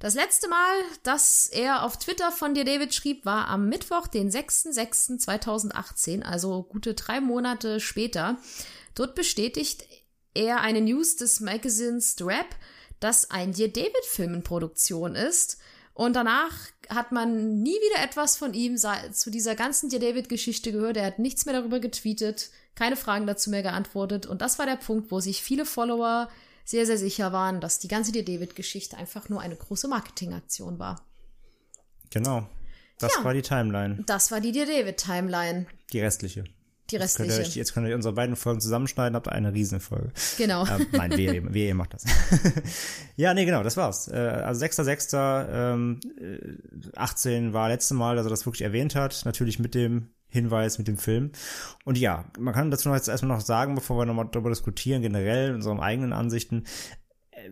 [0.00, 0.72] Das letzte Mal,
[1.02, 6.94] dass er auf Twitter von dir David schrieb, war am Mittwoch, den 6.6.2018, also gute
[6.94, 8.38] drei Monate später.
[8.94, 9.84] Dort bestätigt
[10.32, 12.46] er eine News des Magazins The Rap,
[12.98, 15.58] dass ein Dear David Film in Produktion ist.
[15.92, 16.54] Und danach
[16.88, 20.96] hat man nie wieder etwas von ihm zu dieser ganzen Dear David Geschichte gehört.
[20.96, 24.24] Er hat nichts mehr darüber getweetet, keine Fragen dazu mehr geantwortet.
[24.24, 26.30] Und das war der Punkt, wo sich viele Follower
[26.70, 30.78] sehr, sehr sicher waren, dass die ganze Dear David Geschichte einfach nur eine große Marketingaktion
[30.78, 31.04] war.
[32.10, 32.46] Genau.
[32.98, 33.24] Das Ja.
[33.24, 34.02] war die Timeline.
[34.06, 35.66] Das war die Dear David Timeline.
[35.92, 36.44] Die restliche.
[36.90, 37.50] Die Jetzt könnt, ihr, restliche.
[37.50, 40.12] euch- jetzt könnt ihr unsere beiden Folgen zusammenschneiden, habt ihr eine Riesenfolge.
[40.38, 40.66] Genau.
[40.66, 42.04] Ähm, nein, wehe, wehe, ihr macht das.
[43.16, 44.08] ja, nee, genau, das war's.
[44.08, 45.14] Äh, also 6.6.
[45.52, 49.22] Ähm, äh, 18 war letzte Mal, dass er das wirklich erwähnt hat.
[49.24, 51.30] Natürlich mit dem Hinweis, mit dem Film.
[51.84, 55.02] Und ja, man kann dazu noch jetzt erstmal noch sagen, bevor wir nochmal darüber diskutieren,
[55.02, 56.64] generell in unseren eigenen Ansichten.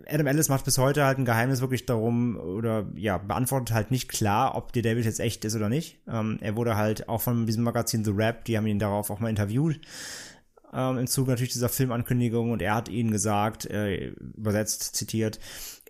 [0.07, 4.09] Adam Ellis macht bis heute halt ein Geheimnis wirklich darum oder ja, beantwortet halt nicht
[4.09, 6.01] klar, ob die David jetzt echt ist oder nicht.
[6.07, 9.21] Ähm, er wurde halt auch von diesem Magazin The Rap, die haben ihn darauf auch
[9.21, 9.81] mal interviewt
[10.73, 15.39] ähm, im Zuge natürlich dieser Filmankündigung und er hat ihnen gesagt, äh, übersetzt, zitiert,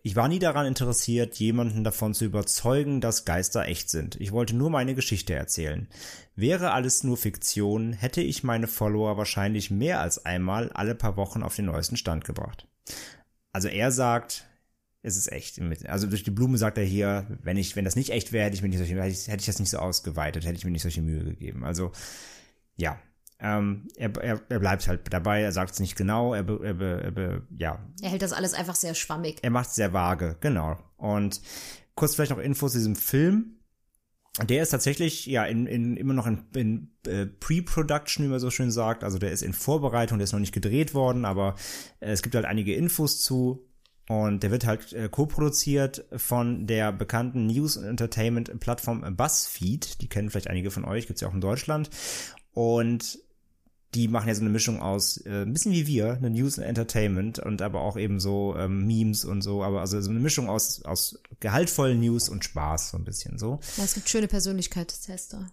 [0.08, 4.18] ich war nie daran interessiert, jemanden davon zu überzeugen, dass Geister echt sind.
[4.18, 5.86] Ich wollte nur meine Geschichte erzählen.
[6.34, 11.42] Wäre alles nur Fiktion, hätte ich meine Follower wahrscheinlich mehr als einmal alle paar Wochen
[11.42, 12.66] auf den neuesten Stand gebracht.
[13.52, 14.46] Also er sagt,
[15.02, 15.60] es ist echt.
[15.84, 18.56] Also durch die Blume sagt er hier, wenn ich, wenn das nicht echt wäre, hätte
[18.56, 20.70] ich mir nicht solche, hätte ich, hätte ich das nicht so ausgeweitet, hätte ich mir
[20.70, 21.64] nicht solche Mühe gegeben.
[21.64, 21.92] Also,
[22.76, 22.98] ja.
[23.40, 26.74] Ähm, er, er, er bleibt halt dabei, er sagt es nicht genau, er, be, er,
[26.74, 29.38] be, er be, ja, Er hält das alles einfach sehr schwammig.
[29.42, 30.76] er macht es sehr vage, genau.
[30.96, 31.40] Und
[31.94, 33.54] kurz vielleicht noch Infos zu diesem Film.
[34.48, 38.50] Der ist tatsächlich ja in, in, immer noch in, in äh, Pre-Production, wie man so
[38.50, 39.02] schön sagt.
[39.02, 41.56] Also der ist in Vorbereitung, der ist noch nicht gedreht worden, aber
[41.98, 43.64] äh, es gibt halt einige Infos zu.
[44.08, 50.00] Und der wird halt äh, co-produziert von der bekannten News- und Entertainment-Plattform BuzzFeed.
[50.00, 51.90] Die kennen vielleicht einige von euch, gibt's ja auch in Deutschland.
[52.52, 53.18] Und
[53.94, 56.64] die machen ja so eine Mischung aus, äh, ein bisschen wie wir, eine News und
[56.64, 60.48] Entertainment und aber auch eben so ähm, Memes und so, aber also so eine Mischung
[60.48, 63.60] aus, aus gehaltvollen News und Spaß, so ein bisschen so.
[63.78, 65.50] Ja, es gibt schöne Persönlichkeitstester.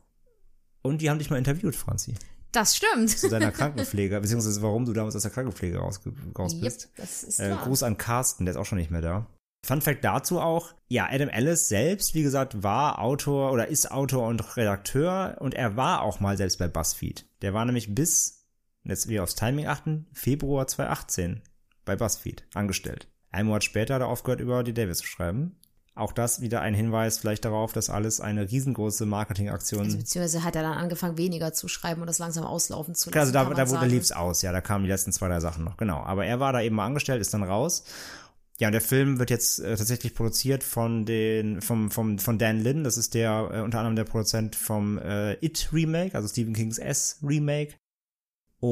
[0.82, 2.14] Und die haben dich mal interviewt, Franzi,
[2.52, 3.10] Das stimmt.
[3.10, 6.02] zu deiner Krankenpflege, beziehungsweise warum du damals aus der Krankenpflege raus,
[6.38, 6.90] raus bist.
[6.90, 7.56] Yep, das ist Äh.
[7.64, 9.28] Gruß an Carsten, der ist auch schon nicht mehr da.
[9.66, 14.28] Fun Fact dazu auch, ja, Adam Ellis selbst, wie gesagt, war Autor oder ist Autor
[14.28, 17.26] und Redakteur und er war auch mal selbst bei BuzzFeed.
[17.46, 18.44] Der war nämlich bis,
[18.86, 21.44] jetzt wieder aufs Timing achten, Februar 2018
[21.86, 23.08] bei BuzzFeed angestellt.
[23.30, 25.56] Ein Monat später hat er aufgehört, über die Davis zu schreiben.
[25.94, 30.56] Auch das wieder ein Hinweis vielleicht darauf, dass alles eine riesengroße Marketingaktion Also, beziehungsweise hat
[30.56, 33.20] er dann angefangen, weniger zu schreiben und das langsam auslaufen zu lassen.
[33.20, 33.90] also da, da, sagen.
[33.92, 36.00] lief's aus, ja, da kamen die letzten zwei, drei Sachen noch, genau.
[36.00, 37.84] Aber er war da eben mal angestellt, ist dann raus.
[38.60, 42.62] Ja, und der Film wird jetzt äh, tatsächlich produziert von den, vom, vom, von Dan
[42.62, 46.54] Lin, das ist der, äh, unter anderem der Produzent vom äh, It Remake, also Stephen
[46.54, 47.74] Kings S Remake.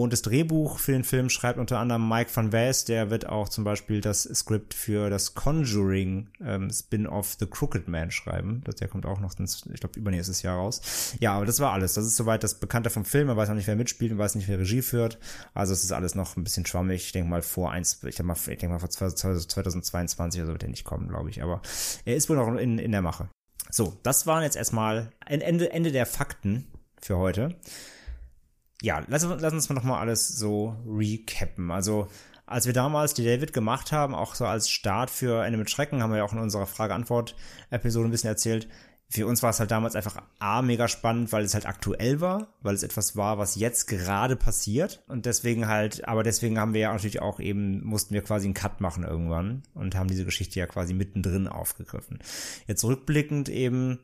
[0.02, 3.48] Und das Drehbuch für den Film schreibt unter anderem Mike Van West, der wird auch
[3.48, 8.64] zum Beispiel das Skript für das Conjuring ähm, Spin-off The Crooked Man schreiben.
[8.66, 11.16] Das, der kommt auch noch, ins, ich glaube, übernächstes Jahr raus.
[11.20, 11.94] Ja, aber das war alles.
[11.94, 13.28] Das ist soweit das Bekannte vom Film.
[13.28, 15.20] Man weiß noch nicht, wer mitspielt und weiß nicht, wer Regie führt.
[15.54, 17.06] Also es ist alles noch ein bisschen schwammig.
[17.06, 20.64] Ich denke mal vor eins, ich denke mal, ich mal vor 2022 oder so wird
[20.64, 21.44] er nicht kommen, glaube ich.
[21.44, 21.62] Aber
[22.04, 23.30] er ist wohl noch in, in der Mache.
[23.70, 26.66] So, das waren jetzt erstmal Ende, Ende der Fakten
[27.00, 27.56] für heute
[28.84, 31.72] ja, lass, lass uns mal noch mal alles so recappen.
[31.72, 32.10] Also,
[32.46, 36.04] als wir damals die David gemacht haben, auch so als Start für Ende mit Schrecken,
[36.04, 38.68] haben wir ja auch in unserer Frage-Antwort-Episode ein bisschen erzählt.
[39.08, 42.56] Für uns war es halt damals einfach A, mega spannend, weil es halt aktuell war,
[42.60, 45.02] weil es etwas war, was jetzt gerade passiert.
[45.08, 48.54] Und deswegen halt, aber deswegen haben wir ja natürlich auch eben, mussten wir quasi einen
[48.54, 52.20] Cut machen irgendwann und haben diese Geschichte ja quasi mittendrin aufgegriffen.
[52.68, 54.00] Jetzt rückblickend eben,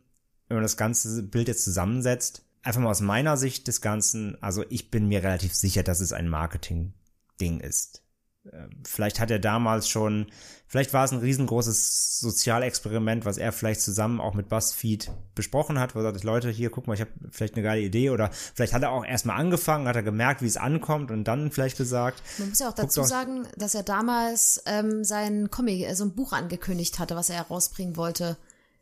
[0.48, 4.64] wenn man das ganze Bild jetzt zusammensetzt, einfach mal aus meiner Sicht des Ganzen, also
[4.70, 8.04] ich bin mir relativ sicher, dass es ein Marketing-Ding ist.
[8.52, 10.28] äh, vielleicht hat er damals schon,
[10.68, 15.96] vielleicht war es ein riesengroßes Sozialexperiment, was er vielleicht zusammen auch mit BuzzFeed besprochen hat,
[15.96, 18.74] wo er sagt, Leute, hier, guck mal, ich habe vielleicht eine geile Idee oder vielleicht
[18.74, 22.22] hat er auch erstmal angefangen, hat er gemerkt, wie es ankommt und dann vielleicht gesagt.
[22.38, 26.16] Man muss ja auch dazu sagen, dass er damals ähm, sein Comic, äh, so ein
[26.16, 28.38] Buch angekündigt hatte, was er herausbringen wollte.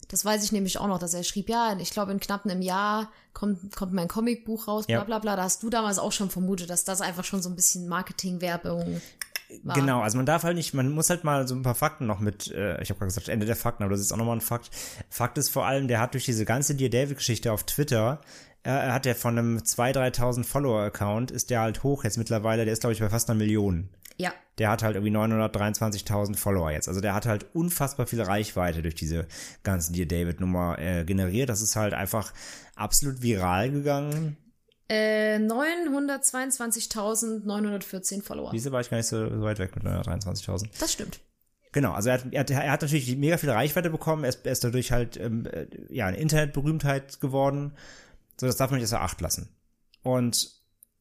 [0.07, 2.61] Das weiß ich nämlich auch noch, dass er schrieb, ja, ich glaube in knapp einem
[2.61, 5.35] Jahr kommt, kommt mein Comicbuch raus, bla bla bla.
[5.35, 9.01] Da hast du damals auch schon vermutet, dass das einfach schon so ein bisschen Marketing-Werbung
[9.63, 9.75] war.
[9.75, 12.19] Genau, also man darf halt nicht, man muss halt mal so ein paar Fakten noch
[12.19, 14.41] mit, äh, ich habe gerade gesagt, Ende der Fakten, aber das ist auch nochmal ein
[14.41, 14.69] Fakt.
[15.09, 18.21] Fakt ist vor allem, der hat durch diese ganze Dear David-Geschichte auf Twitter,
[18.63, 22.65] äh, er hat ja von einem 2.000, 3.000 Follower-Account, ist der halt hoch jetzt mittlerweile,
[22.65, 23.89] der ist glaube ich bei fast einer Million.
[24.17, 24.33] Ja.
[24.57, 26.87] Der hat halt irgendwie 923.000 Follower jetzt.
[26.87, 29.27] Also der hat halt unfassbar viel Reichweite durch diese
[29.63, 31.49] ganze Dear David-Nummer äh, generiert.
[31.49, 32.33] Das ist halt einfach
[32.75, 34.37] absolut viral gegangen.
[34.89, 38.51] Äh, 922.914 Follower.
[38.53, 40.69] Wieso war ich gar nicht so, so weit weg mit 923.000?
[40.79, 41.19] Das stimmt.
[41.73, 44.43] Genau, also er hat, er hat, er hat natürlich mega viel Reichweite bekommen, er ist,
[44.45, 47.73] er ist dadurch halt ähm, äh, ja eine Internetberühmtheit geworden.
[48.39, 49.49] So, das darf man nicht außer Acht lassen.
[50.01, 50.56] Und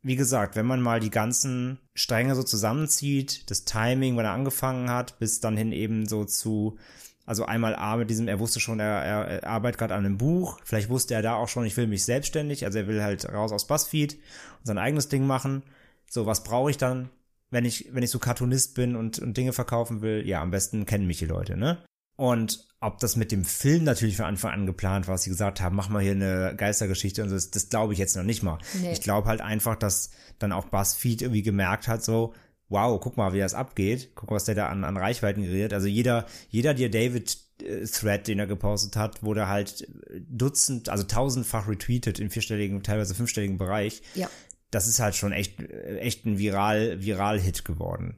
[0.07, 4.91] wie gesagt, wenn man mal die ganzen Stränge so zusammenzieht, das Timing, wann er angefangen
[4.91, 6.79] hat, bis dann hin eben so zu,
[7.25, 10.59] also einmal A mit diesem, er wusste schon, er, er, arbeitet gerade an einem Buch,
[10.65, 13.53] vielleicht wusste er da auch schon, ich will mich selbstständig, also er will halt raus
[13.53, 15.63] aus BuzzFeed und sein eigenes Ding machen.
[16.09, 17.11] So, was brauche ich dann?
[17.51, 20.87] wenn ich, wenn ich so Cartoonist bin und, und Dinge verkaufen will, ja, am besten
[20.87, 21.79] kennen mich die Leute, ne?
[22.17, 25.61] Und ob das mit dem Film natürlich von Anfang an geplant war, was sie gesagt
[25.61, 28.43] haben, mach mal hier eine Geistergeschichte und so, das, das glaube ich jetzt noch nicht
[28.43, 28.59] mal.
[28.81, 28.93] Nee.
[28.93, 32.35] Ich glaube halt einfach, dass dann auch BuzzFeed irgendwie gemerkt hat, so,
[32.69, 35.73] wow, guck mal, wie das abgeht, guck mal, was der da an, an Reichweiten gerät.
[35.73, 39.87] Also jeder, jeder dir David äh, Thread, den er gepostet hat, wurde halt
[40.29, 44.29] dutzend, also tausendfach retweetet im vierstelligen, teilweise fünfstelligen Bereich Ja.
[44.71, 48.17] das ist halt schon echt, echt ein Viral, Viral-Hit geworden.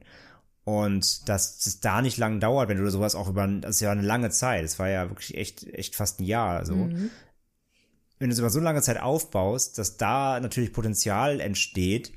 [0.69, 3.91] Und dass es da nicht lang dauert, wenn du sowas auch über, das ist ja
[3.91, 6.75] eine lange Zeit, das war ja wirklich echt, echt fast ein Jahr, so.
[8.19, 12.11] Wenn du es über so lange Zeit aufbaust, dass da natürlich Potenzial entsteht,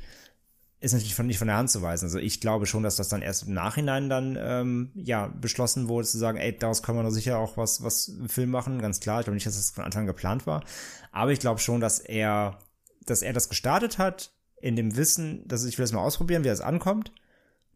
[0.81, 2.05] ist natürlich von, nicht von der Hand zu weisen.
[2.05, 6.07] Also ich glaube schon, dass das dann erst im Nachhinein dann ähm, ja beschlossen wurde,
[6.07, 9.01] zu sagen, ey, daraus kann man doch sicher auch was, was im Film machen, ganz
[9.01, 9.21] klar.
[9.21, 10.63] Ich glaube nicht, dass das von Anfang an geplant war.
[11.11, 12.59] Aber ich glaube schon, dass er,
[13.07, 16.49] dass er das gestartet hat, in dem Wissen, dass ich will das mal ausprobieren, wie
[16.49, 17.13] das ankommt.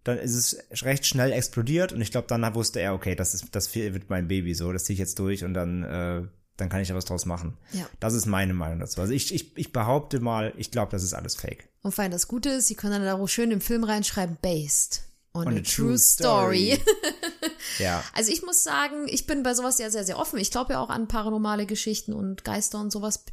[0.07, 3.47] Dann ist es recht schnell explodiert und ich glaube, dann wusste er, okay, das ist,
[3.51, 6.23] das wird mein Baby so, das ziehe ich jetzt durch und dann, äh,
[6.57, 7.59] dann kann ich da was draus machen.
[7.73, 7.89] Ja.
[7.99, 9.01] Das ist meine Meinung dazu.
[9.01, 11.69] Also ich, ich, ich behaupte mal, ich glaube, das ist alles fake.
[11.83, 14.39] Und vor allem das Gute ist, sie können dann da auch schön im Film reinschreiben,
[14.41, 15.03] based
[15.35, 16.79] on, On a, a true, true story.
[16.81, 16.81] story.
[17.79, 18.03] Ja.
[18.15, 20.39] Also ich muss sagen, ich bin bei sowas ja sehr, sehr offen.
[20.39, 23.25] Ich glaube ja auch an paranormale Geschichten und Geister und sowas.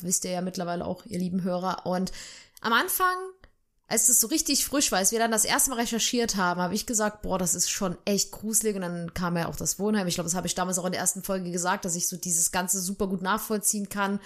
[0.00, 1.86] Wisst ihr ja mittlerweile auch, ihr lieben Hörer.
[1.86, 2.12] Und
[2.60, 3.16] am Anfang,
[3.90, 6.74] als es so richtig frisch war, als wir dann das erste Mal recherchiert haben, habe
[6.74, 8.76] ich gesagt, boah, das ist schon echt gruselig.
[8.76, 10.06] Und dann kam ja auch das Wohnheim.
[10.06, 12.16] Ich glaube, das habe ich damals auch in der ersten Folge gesagt, dass ich so
[12.16, 14.20] dieses Ganze super gut nachvollziehen kann.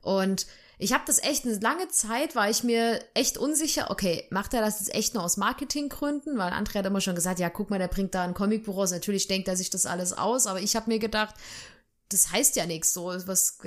[0.00, 0.46] Und
[0.78, 4.62] ich habe das echt eine lange Zeit, war ich mir echt unsicher, okay, macht er
[4.62, 6.38] das jetzt echt nur aus Marketinggründen?
[6.38, 8.90] Weil André hat immer schon gesagt, ja, guck mal, der bringt da ein Comicbuch raus,
[8.90, 11.34] natürlich denkt er sich das alles aus, aber ich habe mir gedacht,
[12.10, 13.58] das heißt ja nichts so, was,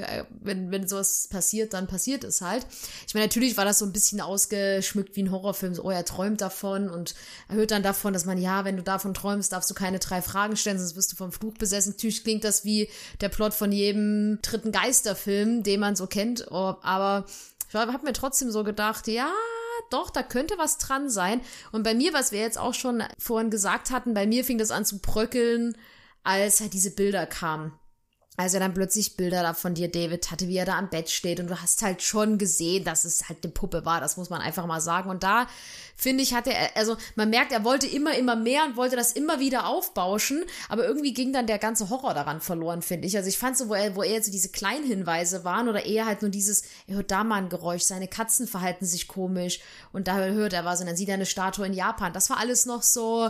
[0.41, 2.66] wenn, wenn sowas passiert, dann passiert es halt.
[3.08, 6.06] Ich meine, natürlich war das so ein bisschen ausgeschmückt wie ein Horrorfilm, so, oh, er
[6.06, 7.16] träumt davon und
[7.48, 10.22] er hört dann davon, dass man, ja, wenn du davon träumst, darfst du keine drei
[10.22, 11.94] Fragen stellen, sonst wirst du vom Fluch besessen.
[11.94, 12.89] Natürlich klingt das wie
[13.22, 17.26] der Plot von jedem dritten Geisterfilm, den man so kennt, aber
[17.70, 19.32] ich habe mir trotzdem so gedacht, ja,
[19.89, 21.41] doch, da könnte was dran sein.
[21.72, 24.72] Und bei mir, was wir jetzt auch schon vorhin gesagt hatten, bei mir fing das
[24.72, 25.76] an zu bröckeln,
[26.24, 27.74] als halt diese Bilder kamen.
[28.36, 31.12] Als er dann plötzlich Bilder da von dir, David, hatte, wie er da am Bett
[31.12, 34.32] steht und du hast halt schon gesehen, dass es halt eine Puppe war, das muss
[34.32, 35.12] man einfach mal sagen.
[35.12, 35.48] Und da,
[35.96, 39.12] finde ich, hatte er, also man merkt, er wollte immer, immer mehr und wollte das
[39.12, 43.16] immer wieder aufbauschen, aber irgendwie ging dann der ganze Horror daran verloren, finde ich.
[43.16, 46.08] Also ich fand so, wo er, wo eher so diese kleinen Hinweise waren oder eher
[46.08, 49.60] halt nur dieses, er hört da mal ein Geräusch, seine Katzen verhalten sich komisch
[49.92, 52.14] und da hört er was und dann sieht er eine Statue in Japan.
[52.14, 53.30] Das war alles noch so,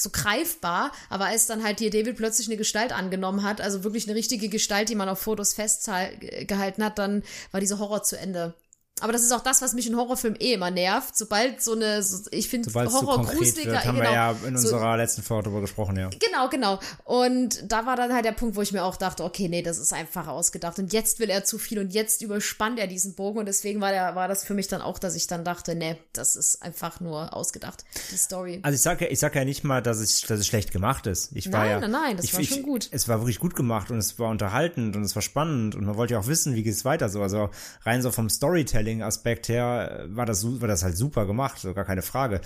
[0.00, 4.06] so greifbar, aber als dann halt hier David plötzlich eine Gestalt angenommen hat, also wirklich
[4.06, 8.54] eine richtige Gestalt, die man auf Fotos festgehalten hat, dann war dieser Horror zu Ende.
[9.02, 11.16] Aber das ist auch das, was mich in Horrorfilmen eh immer nervt.
[11.16, 14.56] Sobald so eine, so, ich finde Horror konkret gruseliger, wird, haben genau, wir ja in
[14.56, 16.08] so, unserer letzten Folge darüber gesprochen, ja.
[16.10, 16.80] Genau, genau.
[17.04, 19.78] Und da war dann halt der Punkt, wo ich mir auch dachte, okay, nee, das
[19.78, 20.78] ist einfach ausgedacht.
[20.78, 23.38] Und jetzt will er zu viel und jetzt überspannt er diesen Bogen.
[23.38, 25.96] Und deswegen war, der, war das für mich dann auch, dass ich dann dachte, nee,
[26.12, 28.60] das ist einfach nur ausgedacht, die Story.
[28.62, 31.06] Also ich sag ja, ich sag ja nicht mal, dass es, dass es schlecht gemacht
[31.06, 31.30] ist.
[31.34, 32.88] Ich war Nein, ja, nein, nein, das ich, war ich, schon gut.
[32.90, 35.96] Es war wirklich gut gemacht und es war unterhaltend und es war spannend und man
[35.96, 37.22] wollte ja auch wissen, wie geht es weiter so.
[37.22, 37.50] Also
[37.82, 41.84] rein so vom Storytelling Storytelling-Aspekt her war das, war das halt super gemacht, so gar
[41.84, 42.40] keine Frage.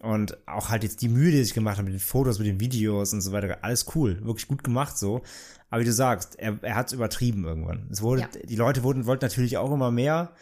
[0.00, 2.60] Und auch halt jetzt die Mühe, die sich gemacht hat mit den Fotos, mit den
[2.60, 5.22] Videos und so weiter, alles cool, wirklich gut gemacht so.
[5.70, 7.88] Aber wie du sagst, er, er hat es übertrieben irgendwann.
[7.90, 8.28] Es wurde, Ja.
[8.44, 10.32] die Leute wurden, wollten natürlich auch immer mehr.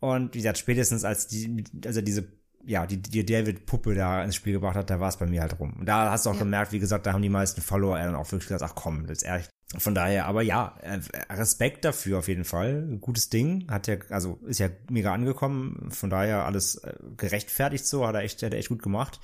[0.00, 2.24] Und wie gesagt, spätestens als die, also diese,
[2.64, 5.58] ja, die, die David-Puppe da ins Spiel gebracht hat, da war es bei mir halt
[5.58, 5.74] rum.
[5.78, 6.40] Und da hast du auch Ja.
[6.40, 9.18] gemerkt, wie gesagt, da haben die meisten Follower dann auch wirklich gesagt, ach komm, das
[9.18, 9.48] ist ehrlich.
[9.78, 11.00] Von daher, aber ja, äh,
[11.32, 12.98] Respekt dafür auf jeden Fall.
[13.00, 13.66] Gutes Ding.
[13.70, 15.88] Hat ja, also ist ja mega angekommen.
[15.90, 19.18] Von daher alles äh, gerechtfertigt so, hat er echt, hat er echt gut gemacht.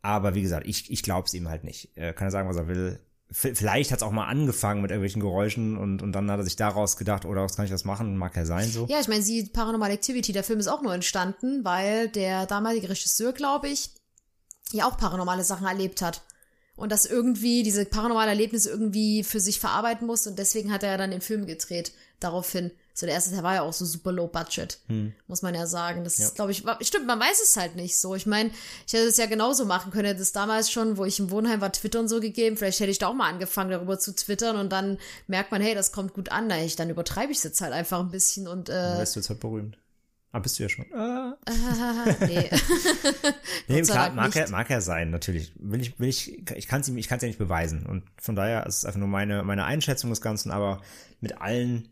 [0.00, 1.90] Aber wie gesagt, ich, ich glaube es ihm halt nicht.
[1.96, 3.00] Er kann ja sagen, was er will.
[3.32, 6.56] Vielleicht hat es auch mal angefangen mit irgendwelchen Geräuschen und, und dann hat er sich
[6.56, 8.16] daraus gedacht, oder was kann ich das machen?
[8.16, 8.86] Mag ja sein so.
[8.88, 12.90] Ja, ich meine, sie Paranormal Activity, der Film ist auch nur entstanden, weil der damalige
[12.90, 13.90] Regisseur, glaube ich,
[14.72, 16.22] ja auch paranormale Sachen erlebt hat.
[16.76, 20.90] Und das irgendwie, diese paranormale Erlebnisse irgendwie für sich verarbeiten muss und deswegen hat er
[20.90, 21.92] ja dann den Film gedreht.
[22.20, 22.70] Daraufhin.
[22.94, 24.78] So der erste Teil war ja auch so super low budget,
[25.26, 26.04] muss man ja sagen.
[26.04, 28.14] Das ist, glaube ich, stimmt, man weiß es halt nicht so.
[28.14, 28.50] Ich meine,
[28.86, 31.60] ich hätte es ja genauso machen können, hätte es damals schon, wo ich im Wohnheim
[31.60, 32.56] war, Twitter und so gegeben.
[32.56, 35.74] Vielleicht hätte ich da auch mal angefangen, darüber zu twittern und dann merkt man, hey,
[35.74, 36.46] das kommt gut an.
[36.48, 39.16] Na, ich, dann übertreibe ich es jetzt halt einfach ein bisschen und äh, Dann wärst
[39.16, 39.78] du jetzt halt berühmt.
[40.34, 40.86] Ah, bist du ja schon.
[40.94, 41.36] Ah.
[42.20, 42.48] nee.
[43.68, 45.52] Nee, klar, mag er, mag er sein, natürlich.
[45.56, 47.86] Will ich, will ich, ich kann es ihm, ich kann es ja nicht beweisen.
[47.86, 50.80] Und von daher ist es einfach nur meine, meine Einschätzung des Ganzen, aber
[51.20, 51.88] mit allen,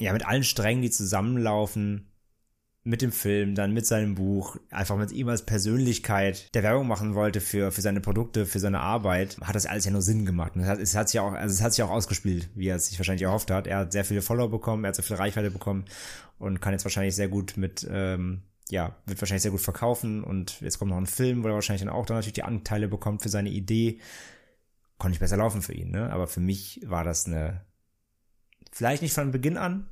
[0.00, 2.10] ja, mit allen Strängen, die zusammenlaufen,
[2.82, 7.14] mit dem Film, dann mit seinem Buch, einfach mit ihm als Persönlichkeit, der Werbung machen
[7.14, 10.54] wollte für, für seine Produkte, für seine Arbeit, hat das alles ja nur Sinn gemacht.
[10.54, 12.76] Und es hat, es hat sich auch, also es hat sich auch ausgespielt, wie er
[12.76, 13.66] es sich wahrscheinlich erhofft hat.
[13.66, 15.84] Er hat sehr viele Follower bekommen, er hat sehr viel Reichweite bekommen
[16.38, 20.60] und kann jetzt wahrscheinlich sehr gut mit, ähm, ja, wird wahrscheinlich sehr gut verkaufen und
[20.62, 23.22] jetzt kommt noch ein Film, wo er wahrscheinlich dann auch dann natürlich die Anteile bekommt
[23.22, 24.00] für seine Idee.
[24.96, 26.10] Konnte nicht besser laufen für ihn, ne?
[26.12, 27.62] Aber für mich war das eine,
[28.80, 29.86] vielleicht nicht von Beginn an,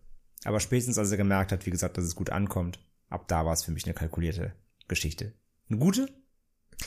[0.44, 2.78] aber spätestens als er gemerkt hat, wie gesagt, dass es gut ankommt,
[3.10, 4.54] ab da war es für mich eine kalkulierte
[4.88, 5.34] Geschichte.
[5.68, 6.08] Eine gute,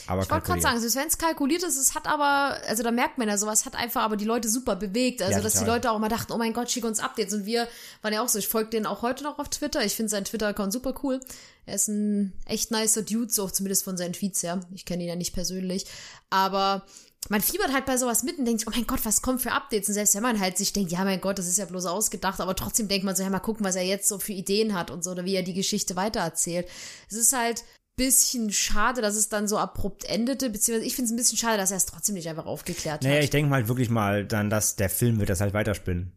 [0.08, 2.90] aber Ich wollte gerade sagen, selbst wenn es kalkuliert ist, es hat aber, also da
[2.90, 5.22] merkt man ja sowas, hat einfach aber die Leute super bewegt.
[5.22, 5.66] Also, Ja, dass die.
[5.66, 7.36] Leute auch mal dachten, oh mein Gott, schick uns Updates.
[7.36, 7.68] Und wir
[8.02, 9.86] waren ja auch so, ich folge denen auch heute noch auf Twitter.
[9.86, 11.20] Ich finde seinen Twitter-Account super cool.
[11.68, 14.62] Er ist ein echt nicer Dude, so zumindest von seinen Tweets her.
[14.74, 15.86] Ich kenne ihn ja nicht persönlich.
[16.32, 16.84] Aber
[17.30, 19.88] man fiebert halt bei sowas mit und denkt, oh mein Gott, was kommt für Updates?
[19.88, 22.40] Und selbst wenn man halt sich denkt, ja mein Gott, das ist ja bloß ausgedacht,
[22.40, 24.92] aber trotzdem denkt man so, ja mal gucken, was er jetzt so für Ideen hat
[24.92, 26.68] und so, oder wie er die Geschichte weitererzählt.
[27.10, 27.64] Es ist halt
[27.98, 31.58] bisschen schade, dass es dann so abrupt endete, beziehungsweise ich finde es ein bisschen schade,
[31.58, 33.24] dass er es trotzdem nicht einfach aufgeklärt Naja, hat.
[33.24, 36.12] ich denke mal wirklich mal dann, dass der Film wird das halt weiterspinnen.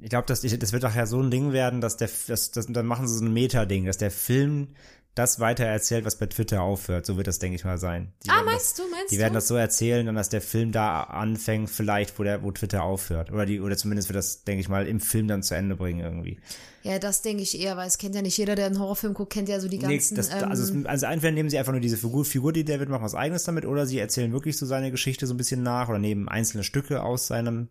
[0.00, 2.86] Ich glaube, das, das wird nachher so ein Ding werden, dass der, das, das, dann
[2.86, 4.74] machen sie so ein Meta-Ding, dass der Film
[5.16, 7.04] das weiter erzählt, was bei Twitter aufhört.
[7.06, 8.12] So wird das, denke ich mal, sein.
[8.24, 9.22] Die ah, meinst das, du, meinst Die du?
[9.22, 12.84] werden das so erzählen, dann, dass der Film da anfängt, vielleicht, wo der, wo Twitter
[12.84, 13.32] aufhört.
[13.32, 16.00] Oder die, oder zumindest wird das, denke ich mal, im Film dann zu Ende bringen
[16.00, 16.38] irgendwie.
[16.82, 19.32] ja, das denke ich eher, weil es kennt ja nicht jeder, der einen Horrorfilm guckt,
[19.32, 20.14] kennt ja so die Nee, ganzen.
[20.16, 22.88] das, ähm, also, es- also entweder nehmen sie einfach nur diese Figur, Figur, die David
[22.90, 25.88] macht, was eigenes damit, oder sie erzählen wirklich so seine Geschichte so ein bisschen nach
[25.88, 27.70] oder nehmen einzelne Stücke aus seinem,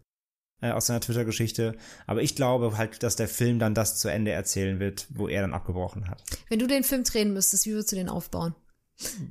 [0.61, 1.75] äh, aus seiner Twitter-Geschichte.
[2.07, 5.41] Aber ich glaube halt, dass der Film dann das zu Ende erzählen wird, wo er
[5.41, 6.23] dann abgebrochen hat.
[6.49, 8.55] wenn du den Film drehen müsstest, wie würdest du den aufbauen?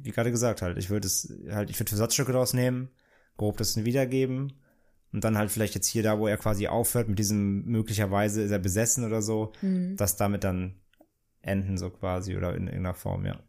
[0.02, 2.90] Wie gerade gesagt halt, ich würde es halt, ich würde Versatzstücke daraus nehmen,
[3.38, 4.52] grob das wiedergeben
[5.12, 8.50] und dann halt vielleicht jetzt hier da, wo er quasi aufhört, mit diesem möglicherweise ist
[8.50, 9.52] er besessen oder so,
[9.96, 10.74] das damit dann
[11.40, 13.42] enden so quasi oder in irgendeiner Form, ja.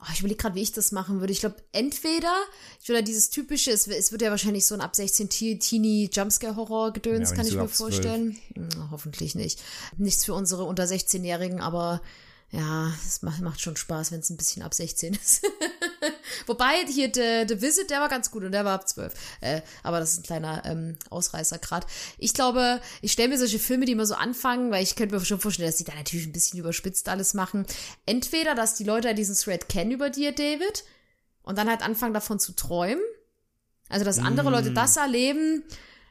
[0.00, 1.32] Oh, ich überlege gerade, wie ich das machen würde.
[1.32, 2.32] Ich glaube, entweder,
[2.80, 6.08] ich würde dieses typische, es, es wird ja wahrscheinlich so ein ab 16 Te- Teenie
[6.12, 7.76] Jumpscare-Horror-Gedöns, Ja, kann ich mir ab 12.
[7.76, 8.38] vorstellen.
[8.54, 9.60] Hm, hoffentlich nicht.
[9.96, 12.00] Nichts für unsere unter 16-Jährigen, aber
[12.52, 15.42] ja, es macht, macht schon Spaß, wenn es ein bisschen ab 16 ist.
[16.46, 19.12] Wobei hier The, The Visit, der war ganz gut und der war ab 12.
[19.40, 21.86] Äh, aber das ist ein kleiner ähm, Ausreißer gerade.
[22.18, 25.24] Ich glaube, ich stelle mir solche Filme, die immer so anfangen, weil ich könnte mir
[25.24, 27.66] schon vorstellen, dass die da natürlich ein bisschen überspitzt alles machen.
[28.04, 30.84] Entweder, dass die Leute diesen Thread kennen über dir, David,
[31.42, 33.02] und dann halt anfangen davon zu träumen.
[33.88, 35.62] Also, dass andere Leute das erleben.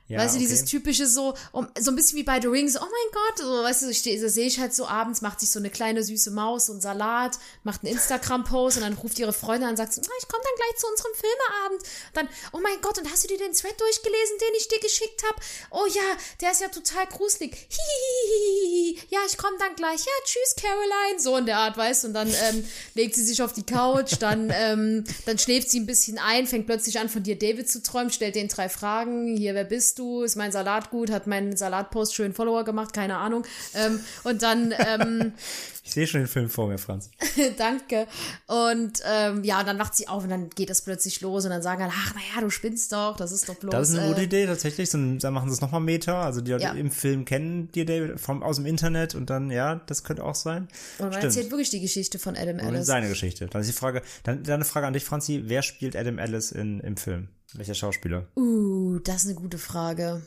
[0.07, 0.69] Ja, weißt du, dieses okay.
[0.69, 3.63] typische so, um, so ein bisschen wie bei The Ring, so, oh mein Gott, so,
[3.63, 6.03] weißt du, ich steh- das sehe ich halt so abends, macht sich so eine kleine
[6.03, 9.77] süße Maus, so einen Salat, macht einen Instagram-Post und dann ruft ihre Freundin an und
[9.77, 11.89] sagt so, ah, ich komme dann gleich zu unserem Filmeabend.
[12.13, 15.23] Dann, oh mein Gott, und hast du dir den Thread durchgelesen, den ich dir geschickt
[15.23, 15.41] habe?
[15.71, 17.67] Oh ja, der ist ja total gruselig.
[17.69, 18.99] Hihihihi.
[19.09, 20.05] Ja, ich komme dann gleich.
[20.05, 21.19] Ja, tschüss, Caroline.
[21.19, 24.13] So in der Art, weißt du, und dann ähm, legt sie sich auf die Couch,
[24.19, 27.81] dann, ähm, dann schläft sie ein bisschen ein, fängt plötzlich an, von dir David zu
[27.81, 30.23] träumen, stellt den drei Fragen, hier, wer bist spinnst du?
[30.23, 31.09] Ist mein Salat gut?
[31.09, 32.93] Hat mein Salatpost schön Follower gemacht?
[32.93, 33.43] Keine Ahnung.
[33.73, 35.33] Ähm, und dann, ähm,
[35.83, 37.11] Ich sehe schon den Film vor mir, Franz.
[37.57, 38.07] danke.
[38.47, 41.51] Und ähm, ja, und dann wacht sie auf und dann geht das plötzlich los und
[41.51, 43.71] dann sagen alle, ach naja, du spinnst doch, das ist doch bloß.
[43.71, 44.89] Das ist eine gute äh, Idee, tatsächlich.
[44.89, 46.23] So, dann machen sie es nochmal Meta.
[46.23, 46.71] Also die Leute Ja.
[46.71, 50.35] im Film kennen die David vom, aus dem Internet und dann, ja, das könnte auch
[50.35, 50.67] sein.
[50.97, 51.25] Und man Stimmt.
[51.25, 52.87] erzählt wirklich die Geschichte von Adam Und Ellis.
[52.87, 53.45] seine Geschichte.
[53.45, 55.43] Dann ist die Frage, dann, dann eine Frage an dich, Franzi.
[55.45, 57.27] Wer spielt Adam Ellis in, im Film?
[57.57, 58.27] Welcher Schauspieler?
[58.35, 60.21] Uh, das ist eine gute Frage.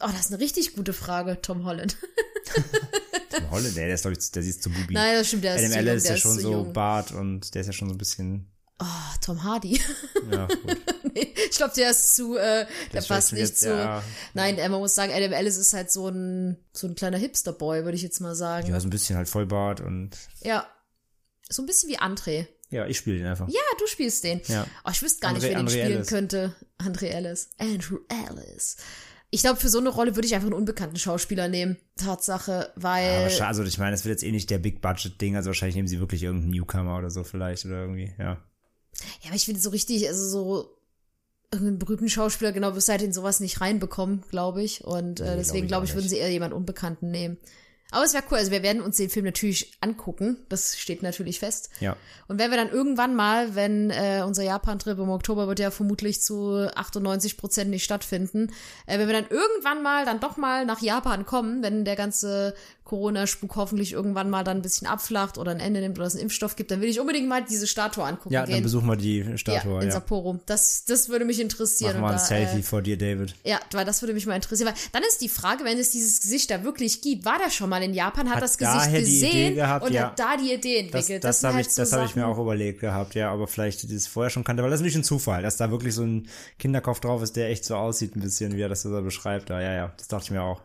[0.00, 1.96] Oh, das ist eine richtig gute Frage, Tom Holland.
[3.30, 3.74] Tom Holland?
[3.76, 4.94] Nee, der ist, glaube ich, der sieht zu Bubi.
[4.94, 6.72] Nein, das stimmt, der ist Adam zu jung, ist ja schon so jung.
[6.72, 8.46] Bart und der ist ja schon so ein bisschen,
[8.82, 8.86] Oh,
[9.20, 9.78] Tom Hardy.
[10.32, 10.78] ja, gut.
[11.14, 13.68] Nee, ich glaube, der ist zu, äh, der passt nicht jetzt, zu.
[13.68, 14.02] ja.
[14.32, 17.84] Nein, äh, man muss sagen, Adam Ellis ist halt so ein, so ein kleiner Hipster-Boy,
[17.84, 18.68] würde ich jetzt mal sagen.
[18.70, 20.66] Ja, so ein bisschen halt Vollbart und, Ja.
[21.50, 22.46] So ein bisschen wie André.
[22.70, 23.48] Ja, ich spiele den einfach.
[23.48, 24.40] Ja, du spielst den.
[24.48, 24.66] Ja.
[24.84, 26.06] Oh, ich wüsste gar nicht, André- wer den André spielen Ellis.
[26.08, 26.54] könnte.
[26.78, 27.50] André Ellis.
[27.58, 28.76] Andrew Ellis.
[29.32, 31.76] Ich glaube, für so eine Rolle würde ich einfach einen unbekannten Schauspieler nehmen.
[31.96, 33.08] Tatsache, weil.
[33.08, 35.48] Aber scha- also ich meine, das wird jetzt eh nicht der Big Budget Ding, also
[35.48, 38.38] wahrscheinlich nehmen sie wirklich irgendeinen Newcomer oder so vielleicht oder irgendwie, ja.
[39.22, 40.76] Ja, aber ich finde so richtig, also so
[41.52, 44.84] irgendeinen berühmten Schauspieler, genau, bis halt in sowas nicht reinbekommen, glaube ich.
[44.84, 46.10] Und äh, Nee, deswegen, glaub glaube ich ich, auch würden nicht.
[46.10, 47.38] sie eher jemanden Unbekannten nehmen.
[47.90, 51.40] Aber es wäre cool, also wir werden uns den Film natürlich angucken, das steht natürlich
[51.40, 51.70] fest.
[51.80, 51.96] Ja.
[52.28, 56.22] Und wenn wir dann irgendwann mal, wenn äh, unser Japan-Trip im Oktober wird ja vermutlich
[56.22, 58.52] zu 98 Prozent nicht stattfinden,
[58.86, 62.54] äh, wenn wir dann irgendwann mal dann doch mal nach Japan kommen, wenn der ganze
[62.90, 66.24] Corona-Spuk hoffentlich irgendwann mal dann ein bisschen abflacht oder ein Ende nimmt oder es einen
[66.24, 68.54] Impfstoff gibt, dann will ich unbedingt mal diese Statue angucken Ja, gehen.
[68.54, 69.92] dann besuchen wir die ja, Statue, in ja.
[69.92, 70.40] Sapporo.
[70.46, 71.94] Das, das würde mich interessieren.
[71.94, 73.36] Wir und ein da, Selfie Äh, vor dir, David.
[73.44, 74.68] ja, weil das würde mich mal interessieren.
[74.68, 77.70] Weil dann ist die Frage, wenn es dieses Gesicht da wirklich gibt, war der schon
[77.70, 80.06] mal in Japan, hat, Hat das Gesicht gesehen gehabt, und ja.
[80.08, 81.24] hat da die Idee Das, entwickelt.
[81.24, 83.46] das, sind habe halt ich, so das habe ich mir auch überlegt gehabt, ja, aber
[83.46, 86.02] vielleicht das vorher schon kannte, weil das ist natürlich ein Zufall, dass da wirklich so
[86.02, 86.26] ein
[86.58, 89.48] Kinderkopf drauf ist, der echt so aussieht ein bisschen, wie er das so beschreibt.
[89.50, 90.60] Ja, ja, ja, das dachte ich mir auch.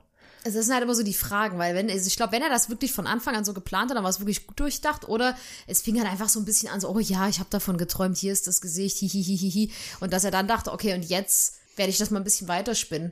[0.46, 2.50] Also das sind halt immer so die Fragen, weil wenn, also ich glaube, wenn er
[2.50, 5.36] das wirklich von Anfang an so geplant hat, dann war es wirklich gut durchdacht oder
[5.68, 8.16] es fing halt einfach so ein bisschen an, so, oh ja, ich habe davon geträumt,
[8.18, 9.72] hier ist das Gesicht, hihihihihi.
[10.00, 13.12] Und dass er dann dachte, okay, und jetzt werde ich das mal ein bisschen weiterspinnen.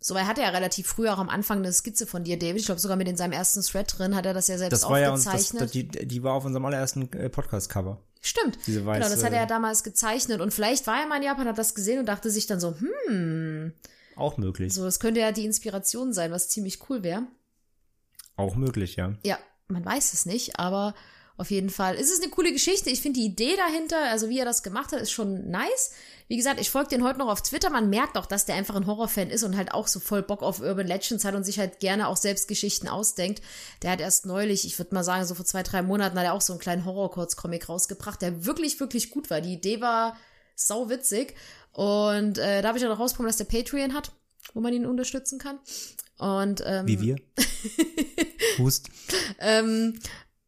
[0.00, 2.56] So, weil er hatte ja relativ früh auch am Anfang eine Skizze von dir, David.
[2.58, 4.90] Ich glaube, sogar mit in seinem ersten Thread drin hat er das ja selbst Das
[4.90, 5.74] war ja uns, das, aufgezeichnet.
[5.74, 8.00] die, die war auf unserem allerersten äh, Podcast-Cover.
[8.20, 8.58] Stimmt.
[8.66, 10.40] diese genau, das weiße- hat er ja damals gezeichnet.
[10.40, 12.74] Und vielleicht war er mal in Japan, hat das gesehen und dachte sich dann so,
[13.06, 13.72] hm,
[14.16, 14.74] Auch möglich.
[14.74, 17.26] so, das könnte ja die Inspiration sein, was ziemlich cool wäre.
[18.36, 19.16] Auch möglich, ja.
[19.24, 19.38] Ja,
[19.68, 20.94] man weiß es nicht, aber
[21.36, 22.90] auf jeden Fall ist es eine coole Geschichte.
[22.90, 25.92] Ich finde die Idee dahinter, also wie er das gemacht hat, ist schon nice.
[26.28, 27.70] Wie gesagt, ich folge den heute noch auf Twitter.
[27.70, 30.42] Man merkt auch, dass der einfach ein Horrorfan ist und halt auch so voll Bock
[30.42, 33.42] auf Urban Legends hat und sich halt gerne auch selbst Geschichten ausdenkt.
[33.82, 36.34] Der hat erst neulich, ich würde mal sagen, so vor zwei, drei Monaten hat er
[36.34, 39.40] auch so einen kleinen Horror-Kurzcomic rausgebracht, der wirklich, wirklich gut war.
[39.40, 40.16] Die Idee war
[40.54, 41.34] sau witzig.
[41.72, 44.12] Und äh, da habe ich auch noch rausbekommen, dass der Patreon hat,
[44.54, 45.58] wo man ihn unterstützen kann.
[46.18, 47.16] Und ähm, Wie wir.
[48.58, 48.90] Hust.
[49.38, 49.98] ähm,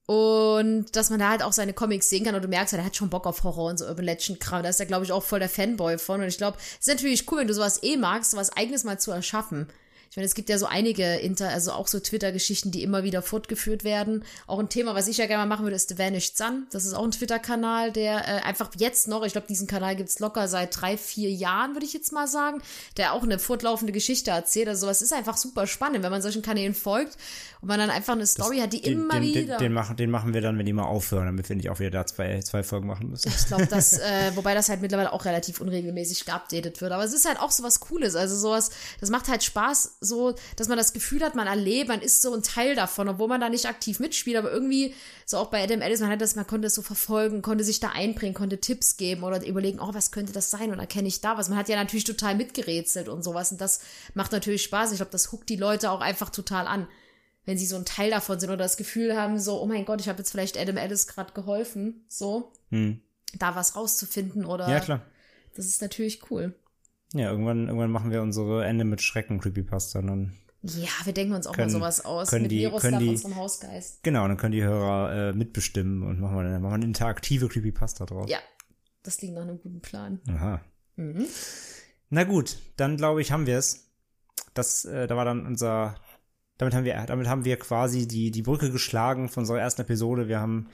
[0.06, 2.84] und dass man da halt auch seine Comics sehen kann und du merkst, ja, der
[2.84, 4.62] hat schon Bock auf Horror und so Urban Legend Kram.
[4.62, 6.20] Da ist er, glaube ich, auch voll der Fanboy von.
[6.20, 9.00] Und ich glaube, es ist natürlich cool, wenn du sowas eh magst, sowas eigenes mal
[9.00, 9.68] zu erschaffen.
[10.14, 13.20] Ich meine, es gibt ja so einige Inter, also auch so Twitter-Geschichten, die immer wieder
[13.20, 14.22] fortgeführt werden.
[14.46, 16.68] Auch ein Thema, was ich ja gerne mal machen würde, ist The Vanished Sun.
[16.70, 20.20] Das ist auch ein Twitter-Kanal, der äh, einfach jetzt noch, ich glaube, diesen Kanal gibt's
[20.20, 22.62] locker seit drei, vier Jahren, würde ich jetzt mal sagen,
[22.96, 24.68] der auch eine fortlaufende Geschichte erzählt.
[24.68, 27.16] Also sowas ist einfach super spannend, wenn man solchen Kanälen folgt
[27.60, 29.56] und man dann einfach eine Story hat, die Den, immer den, wieder.
[29.56, 31.80] den, den, machen, den machen wir dann, wenn die mal aufhören, damit wir nicht auch
[31.80, 33.32] wieder da zwei, zwei Folgen machen müssen.
[33.36, 36.92] Ich glaube, das, äh, wobei das halt mittlerweile auch relativ unregelmäßig geupdatet wird.
[36.92, 38.14] Aber es ist halt auch so was Cooles.
[38.14, 42.00] Also sowas, das macht halt Spaß, so, dass man das Gefühl hat, man erlebt, man
[42.00, 44.94] ist so ein Teil davon, obwohl man da nicht aktiv mitspielt, aber irgendwie,
[45.26, 47.80] so auch bei Adam Ellis, man hat das, man konnte es so verfolgen, konnte sich
[47.80, 51.20] da einbringen, konnte Tipps geben oder überlegen, oh, was könnte das sein und erkenne ich
[51.20, 51.48] da was.
[51.48, 53.80] Man hat ja natürlich total mitgerätselt und sowas und das
[54.14, 54.92] macht natürlich Spaß.
[54.92, 56.86] Ich glaube, das huckt die Leute auch einfach total an.
[57.46, 60.00] Wenn sie so ein Teil davon sind oder das Gefühl haben, so, oh mein Gott,
[60.00, 63.00] ich habe jetzt vielleicht Adam Ellis gerade geholfen, so, Hm.
[63.38, 65.02] da was rauszufinden oder Ja, klar.
[65.54, 66.54] das ist natürlich cool.
[67.12, 70.32] Ja, irgendwann, irgendwann machen wir unsere Ende mit Schrecken Creepypasta dann.
[70.62, 72.30] Ja, wir denken uns auch Können- mal sowas aus.
[72.30, 74.02] können mit die- Miroslav, können die- unserem Hausgeist.
[74.02, 77.48] Genau, dann können die Hörer äh, mitbestimmen und machen wir, dann machen wir eine interaktive
[77.48, 78.30] Creepypasta draus.
[78.30, 78.38] Ja,
[79.02, 80.20] das klingt nach einem guten Plan.
[80.28, 80.60] Aha.
[80.96, 81.26] Mhm.
[82.10, 83.90] Na gut, dann glaube ich, haben wir es.
[84.54, 85.96] Das, äh, da war dann unser,
[86.58, 90.28] damit haben wir, damit haben wir quasi die, die Brücke geschlagen von unserer ersten Episode.
[90.28, 90.68] Wir haben,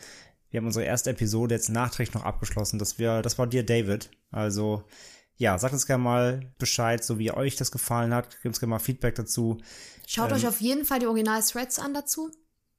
[0.51, 2.79] wir haben unsere erste Episode jetzt nachträglich noch abgeschlossen.
[2.79, 4.11] Das wir, das war dir, David.
[4.31, 4.85] Also,
[5.41, 8.31] ja, sagt uns gerne mal Bescheid, so wie euch das gefallen hat.
[8.31, 9.57] Gebt uns gerne mal Feedback dazu.
[10.07, 12.31] Schaut Ähm, euch auf jeden Fall die Original-Threads an dazu.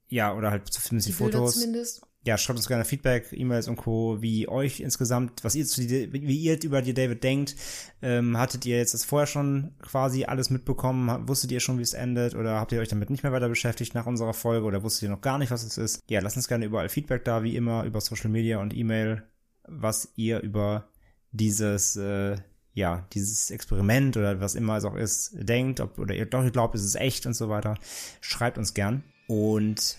[0.09, 1.55] Ja, oder halt zumindest die, Die Fotos.
[1.55, 2.01] zumindest.
[2.23, 6.37] ja, schreibt uns gerne Feedback, E-Mails und Co., wie euch insgesamt, was ihr zu wie
[6.37, 7.55] ihr über die David denkt.
[8.03, 11.27] Ähm, hattet ihr jetzt das vorher schon quasi alles mitbekommen?
[11.27, 12.35] Wusstet ihr schon, wie es endet?
[12.35, 14.67] Oder habt ihr euch damit nicht mehr weiter beschäftigt nach unserer Folge?
[14.67, 15.99] Oder wusstet ihr noch gar nicht, was es ist?
[16.11, 19.23] Ja, lasst uns gerne überall Feedback da, wie immer, über Social Media und E-Mail,
[19.67, 20.89] was ihr über
[21.31, 22.35] dieses, äh,
[22.73, 26.75] ja, dieses Experiment oder was immer es auch ist, denkt, ob, oder ihr doch glaubt,
[26.75, 27.77] es ist echt und so weiter.
[28.21, 29.03] Schreibt uns gern.
[29.27, 29.97] Und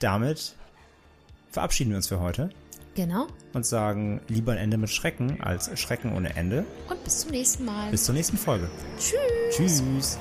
[0.00, 0.54] damit
[1.50, 2.50] verabschieden wir uns für heute
[2.94, 3.28] Genau.
[3.52, 6.64] und sagen lieber ein Ende mit Schrecken als Schrecken ohne Ende.
[6.88, 7.90] Und bis zum nächsten Mal.
[7.90, 8.68] Bis zur nächsten Folge.
[8.98, 9.82] Tschüss.
[9.82, 10.18] Tschüss.